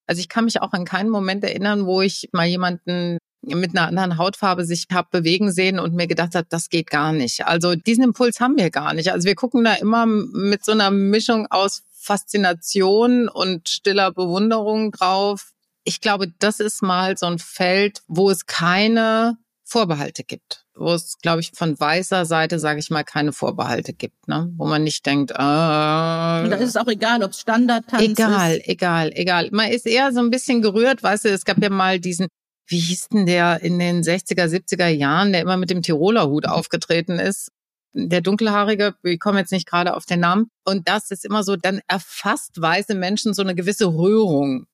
Also 0.08 0.20
ich 0.20 0.30
kann 0.30 0.46
mich 0.46 0.62
auch 0.62 0.74
an 0.74 0.86
keinen 0.86 1.10
Moment 1.10 1.44
erinnern, 1.44 1.86
wo 1.86 2.02
ich 2.02 2.30
mal 2.34 2.48
jemanden 2.48 3.20
mit 3.44 3.76
einer 3.76 3.88
anderen 3.88 4.18
Hautfarbe 4.18 4.66
sich 4.66 4.88
hab 4.92 5.12
bewegen 5.12 5.52
sehen 5.52 5.80
und 5.80 5.94
mir 5.94 6.08
gedacht 6.08 6.36
hat, 6.36 6.48
das 6.50 6.70
geht 6.70 6.90
gar 6.90 7.12
nicht. 7.12 7.46
Also 7.46 7.76
diesen 7.76 8.04
Impuls 8.04 8.40
haben 8.40 8.58
wir 8.58 8.70
gar 8.70 8.94
nicht. 8.94 9.12
Also 9.12 9.28
wir 9.28 9.36
gucken 9.36 9.64
da 9.64 9.74
immer 9.74 10.06
mit 10.06 10.64
so 10.64 10.72
einer 10.72 10.92
Mischung 10.92 11.48
aus 11.50 11.84
Faszination 11.92 13.30
und 13.30 13.70
stiller 13.70 14.12
Bewunderung 14.12 14.92
drauf. 14.92 15.52
Ich 15.84 16.02
glaube, 16.02 16.28
das 16.40 16.60
ist 16.60 16.82
mal 16.82 17.18
so 17.18 17.26
ein 17.26 17.40
Feld, 17.40 18.02
wo 18.08 18.30
es 18.30 18.46
keine 18.46 19.38
Vorbehalte 19.64 20.24
gibt. 20.24 20.66
Wo 20.76 20.94
es, 20.94 21.18
glaube 21.20 21.42
ich, 21.42 21.52
von 21.54 21.80
weißer 21.80 22.26
Seite, 22.26 22.60
sage 22.60 22.80
ich 22.80 22.90
mal, 22.90 23.04
keine 23.04 23.32
Vorbehalte 23.32 23.94
gibt. 23.94 24.28
Ne? 24.28 24.52
Wo 24.58 24.66
man 24.66 24.84
nicht 24.84 25.06
denkt, 25.06 25.32
äh, 25.32 25.36
Und 25.36 25.40
da 25.40 26.56
ist 26.56 26.70
es 26.70 26.78
auch 26.78 26.88
egal, 26.88 27.24
ob 27.24 27.32
es 27.32 27.40
Standardtanz 27.40 28.04
egal, 28.04 28.58
ist. 28.58 28.68
Egal, 28.68 29.12
egal, 29.12 29.12
egal. 29.14 29.50
Man 29.52 29.70
ist 29.70 29.86
eher 29.86 30.12
so 30.12 30.20
ein 30.20 30.30
bisschen 30.30 30.62
gerührt, 30.62 31.04
weißt 31.04 31.26
du, 31.26 31.30
es 31.30 31.46
gab 31.46 31.62
ja 31.62 31.70
mal 31.70 32.00
diesen 32.00 32.28
wie 32.68 32.80
hieß 32.80 33.10
denn 33.10 33.26
der 33.26 33.62
in 33.62 33.80
den 33.80 34.04
60er, 34.04 34.46
70er 34.46 34.88
Jahren, 34.88 35.32
der 35.32 35.42
immer 35.42 35.58
mit 35.58 35.70
dem 35.70 35.82
Tiroler 35.82 36.28
Hut 36.28 36.48
aufgetreten 36.48 37.20
ist? 37.20 37.52
Der 37.94 38.22
dunkelhaarige, 38.22 38.96
wir 39.04 39.20
kommen 39.20 39.38
jetzt 39.38 39.52
nicht 39.52 39.68
gerade 39.68 39.96
auf 39.96 40.06
den 40.06 40.20
Namen. 40.20 40.50
Und 40.66 40.88
das 40.88 41.12
ist 41.12 41.26
immer 41.26 41.44
so, 41.44 41.56
dann 41.56 41.82
erfasst 41.88 42.60
weiße 42.60 42.96
Menschen 42.96 43.34
so 43.34 43.44
eine 43.44 43.54
gewisse 43.54 43.86
Rührung. 43.86 44.66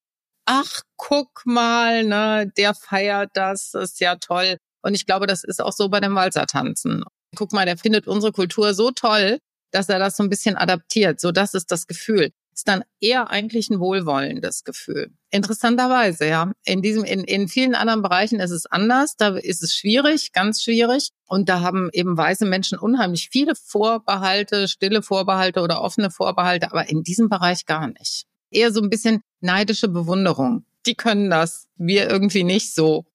Ach, 0.46 0.82
guck 0.98 1.46
mal, 1.46 2.04
ne, 2.06 2.52
der 2.58 2.74
feiert 2.74 3.32
das, 3.34 3.72
das 3.72 3.92
ist 3.92 4.00
ja 4.00 4.16
toll. 4.16 4.58
Und 4.82 4.96
ich 4.96 5.06
glaube, 5.06 5.28
das 5.28 5.44
ist 5.44 5.62
auch 5.62 5.74
so 5.74 5.90
bei 5.90 6.00
dem 6.00 6.16
Walzertanzen. 6.16 7.04
Guck 7.36 7.52
mal, 7.52 7.66
der 7.66 7.78
findet 7.78 8.08
unsere 8.08 8.32
Kultur 8.32 8.74
so 8.74 8.92
toll, 8.92 9.40
dass 9.72 9.90
er 9.90 10.00
das 10.00 10.16
so 10.16 10.24
ein 10.24 10.30
bisschen 10.30 10.56
adaptiert. 10.56 11.20
So, 11.20 11.32
das 11.32 11.54
ist 11.54 11.72
das 11.72 11.88
Gefühl 11.88 12.32
ist 12.60 12.68
dann 12.68 12.84
eher 13.00 13.30
eigentlich 13.30 13.70
ein 13.70 13.80
wohlwollendes 13.80 14.66
Gefühl. 14.66 15.12
Interessanterweise, 15.30 16.28
ja. 16.28 16.52
In 16.66 16.82
diesem, 16.82 17.06
in, 17.06 17.24
in 17.24 17.48
vielen 17.48 17.74
anderen 17.74 18.02
Bereichen 18.02 18.42
ist 18.42 18.52
es 18.52 18.66
anders. 18.66 19.16
Da 19.16 19.38
ist 19.38 19.64
es 19.64 19.74
schwierig, 19.74 20.34
ganz 20.34 20.62
schwierig. 20.62 21.12
Und 21.26 21.48
da 21.48 21.62
haben 21.62 21.90
eben 21.94 22.18
weiße 22.18 22.46
Menschen 22.46 22.78
unheimlich 22.78 23.30
viele 23.32 23.56
Vorbehalte, 23.56 24.68
stille 24.68 25.02
Vorbehalte 25.02 25.62
oder 25.62 25.82
offene 25.82 26.12
Vorbehalte, 26.12 26.70
aber 26.72 26.90
in 26.90 27.04
diesem 27.04 27.30
Bereich 27.30 27.66
gar 27.66 27.88
nicht. 27.88 28.26
Eher 28.52 28.74
so 28.74 28.82
ein 28.82 28.90
bisschen 28.90 29.22
neidische 29.40 29.88
Bewunderung. 29.88 30.66
Die 30.86 30.96
können 30.96 31.30
das. 31.30 31.68
Wir 31.78 32.10
irgendwie 32.10 32.44
nicht 32.44 32.74
so. 32.74 33.06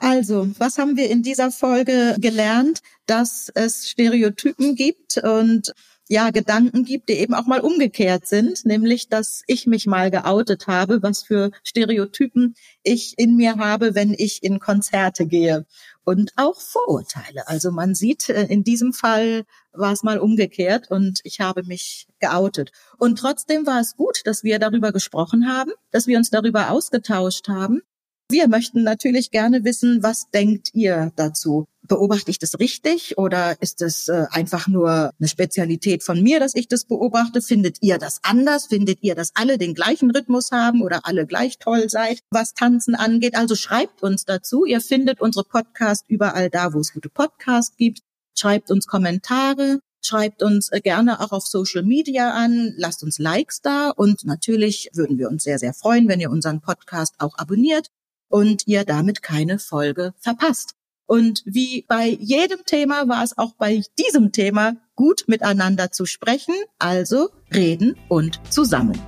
Also, 0.00 0.48
was 0.58 0.78
haben 0.78 0.96
wir 0.96 1.08
in 1.08 1.22
dieser 1.22 1.52
Folge 1.52 2.16
gelernt? 2.18 2.80
Dass 3.06 3.48
es 3.54 3.88
Stereotypen 3.88 4.74
gibt 4.74 5.18
und 5.18 5.72
ja 6.08 6.30
Gedanken 6.30 6.84
gibt, 6.84 7.08
die 7.08 7.14
eben 7.14 7.34
auch 7.34 7.46
mal 7.46 7.60
umgekehrt 7.60 8.26
sind, 8.26 8.64
nämlich 8.64 9.08
dass 9.08 9.42
ich 9.46 9.66
mich 9.66 9.86
mal 9.86 10.10
geoutet 10.10 10.66
habe, 10.66 11.02
was 11.02 11.22
für 11.22 11.50
Stereotypen 11.62 12.54
ich 12.82 13.14
in 13.18 13.36
mir 13.36 13.56
habe, 13.56 13.94
wenn 13.94 14.14
ich 14.16 14.42
in 14.42 14.58
Konzerte 14.58 15.26
gehe 15.26 15.66
und 16.04 16.32
auch 16.36 16.58
Vorurteile. 16.60 17.46
Also 17.48 17.70
man 17.70 17.94
sieht, 17.94 18.30
äh, 18.30 18.46
in 18.46 18.64
diesem 18.64 18.92
Fall 18.94 19.44
war 19.72 19.92
es 19.92 20.02
mal 20.02 20.18
umgekehrt 20.18 20.90
und 20.90 21.20
ich 21.24 21.40
habe 21.40 21.62
mich 21.64 22.08
geoutet. 22.18 22.72
Und 22.96 23.18
trotzdem 23.18 23.66
war 23.66 23.80
es 23.80 23.94
gut, 23.94 24.22
dass 24.24 24.42
wir 24.42 24.58
darüber 24.58 24.90
gesprochen 24.90 25.48
haben, 25.48 25.72
dass 25.90 26.06
wir 26.06 26.16
uns 26.16 26.30
darüber 26.30 26.70
ausgetauscht 26.70 27.48
haben 27.48 27.82
wir 28.30 28.46
möchten 28.48 28.82
natürlich 28.82 29.30
gerne 29.30 29.64
wissen, 29.64 30.02
was 30.02 30.30
denkt 30.30 30.70
ihr 30.74 31.12
dazu? 31.16 31.66
Beobachte 31.82 32.30
ich 32.30 32.38
das 32.38 32.58
richtig 32.58 33.16
oder 33.16 33.56
ist 33.62 33.80
es 33.80 34.08
äh, 34.08 34.26
einfach 34.30 34.68
nur 34.68 35.12
eine 35.18 35.28
Spezialität 35.28 36.02
von 36.02 36.22
mir, 36.22 36.38
dass 36.38 36.54
ich 36.54 36.68
das 36.68 36.84
beobachte? 36.84 37.40
Findet 37.40 37.78
ihr 37.80 37.96
das 37.96 38.18
anders? 38.22 38.66
Findet 38.66 39.02
ihr, 39.02 39.14
dass 39.14 39.32
alle 39.34 39.56
den 39.56 39.74
gleichen 39.74 40.10
Rhythmus 40.10 40.50
haben 40.52 40.82
oder 40.82 41.00
alle 41.04 41.26
gleich 41.26 41.58
toll 41.58 41.88
seid, 41.88 42.18
was 42.30 42.52
Tanzen 42.52 42.94
angeht? 42.94 43.34
Also 43.34 43.54
schreibt 43.54 44.02
uns 44.02 44.26
dazu. 44.26 44.66
Ihr 44.66 44.82
findet 44.82 45.22
unsere 45.22 45.46
Podcast 45.46 46.04
überall 46.08 46.50
da, 46.50 46.74
wo 46.74 46.80
es 46.80 46.92
gute 46.92 47.08
Podcasts 47.08 47.76
gibt. 47.78 48.00
Schreibt 48.38 48.70
uns 48.70 48.86
Kommentare. 48.86 49.80
Schreibt 50.04 50.42
uns 50.42 50.68
äh, 50.70 50.80
gerne 50.80 51.20
auch 51.20 51.32
auf 51.32 51.46
Social 51.46 51.82
Media 51.82 52.32
an, 52.32 52.72
lasst 52.76 53.02
uns 53.02 53.18
Likes 53.18 53.62
da 53.62 53.90
und 53.90 54.24
natürlich 54.24 54.90
würden 54.92 55.18
wir 55.18 55.28
uns 55.28 55.42
sehr, 55.42 55.58
sehr 55.58 55.74
freuen, 55.74 56.06
wenn 56.06 56.20
ihr 56.20 56.30
unseren 56.30 56.60
Podcast 56.60 57.14
auch 57.18 57.36
abonniert 57.36 57.88
und 58.28 58.66
ihr 58.66 58.84
damit 58.84 59.22
keine 59.22 59.58
Folge 59.58 60.14
verpasst. 60.18 60.74
Und 61.06 61.42
wie 61.46 61.86
bei 61.88 62.06
jedem 62.20 62.64
Thema 62.66 63.08
war 63.08 63.24
es 63.24 63.36
auch 63.38 63.54
bei 63.54 63.82
diesem 63.98 64.30
Thema 64.30 64.76
gut 64.94 65.24
miteinander 65.26 65.90
zu 65.90 66.04
sprechen, 66.04 66.54
also 66.78 67.30
reden 67.52 67.96
und 68.08 68.40
zusammen. 68.50 69.00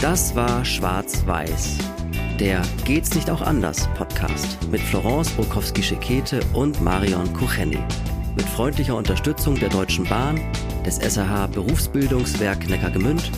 Das 0.00 0.36
war 0.36 0.64
Schwarz-Weiß, 0.64 1.78
der 2.38 2.62
Geht's 2.84 3.16
nicht 3.16 3.28
auch 3.28 3.40
anders 3.40 3.88
Podcast 3.96 4.58
mit 4.70 4.80
Florence 4.80 5.30
Brokowski-Schekete 5.30 6.40
und 6.54 6.80
Marion 6.80 7.32
Kucheni. 7.32 7.80
Mit 8.36 8.46
freundlicher 8.46 8.94
Unterstützung 8.94 9.56
der 9.56 9.68
Deutschen 9.68 10.04
Bahn, 10.04 10.40
des 10.86 10.98
SRH 10.98 11.48
Berufsbildungswerk 11.48 12.68
Neckargemünd 12.68 13.32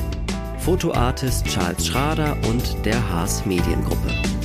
Fotoartist 0.71 1.47
Charles 1.47 1.89
Schrader 1.89 2.37
und 2.49 2.87
der 2.87 3.11
Haas 3.11 3.45
Mediengruppe. 3.45 4.40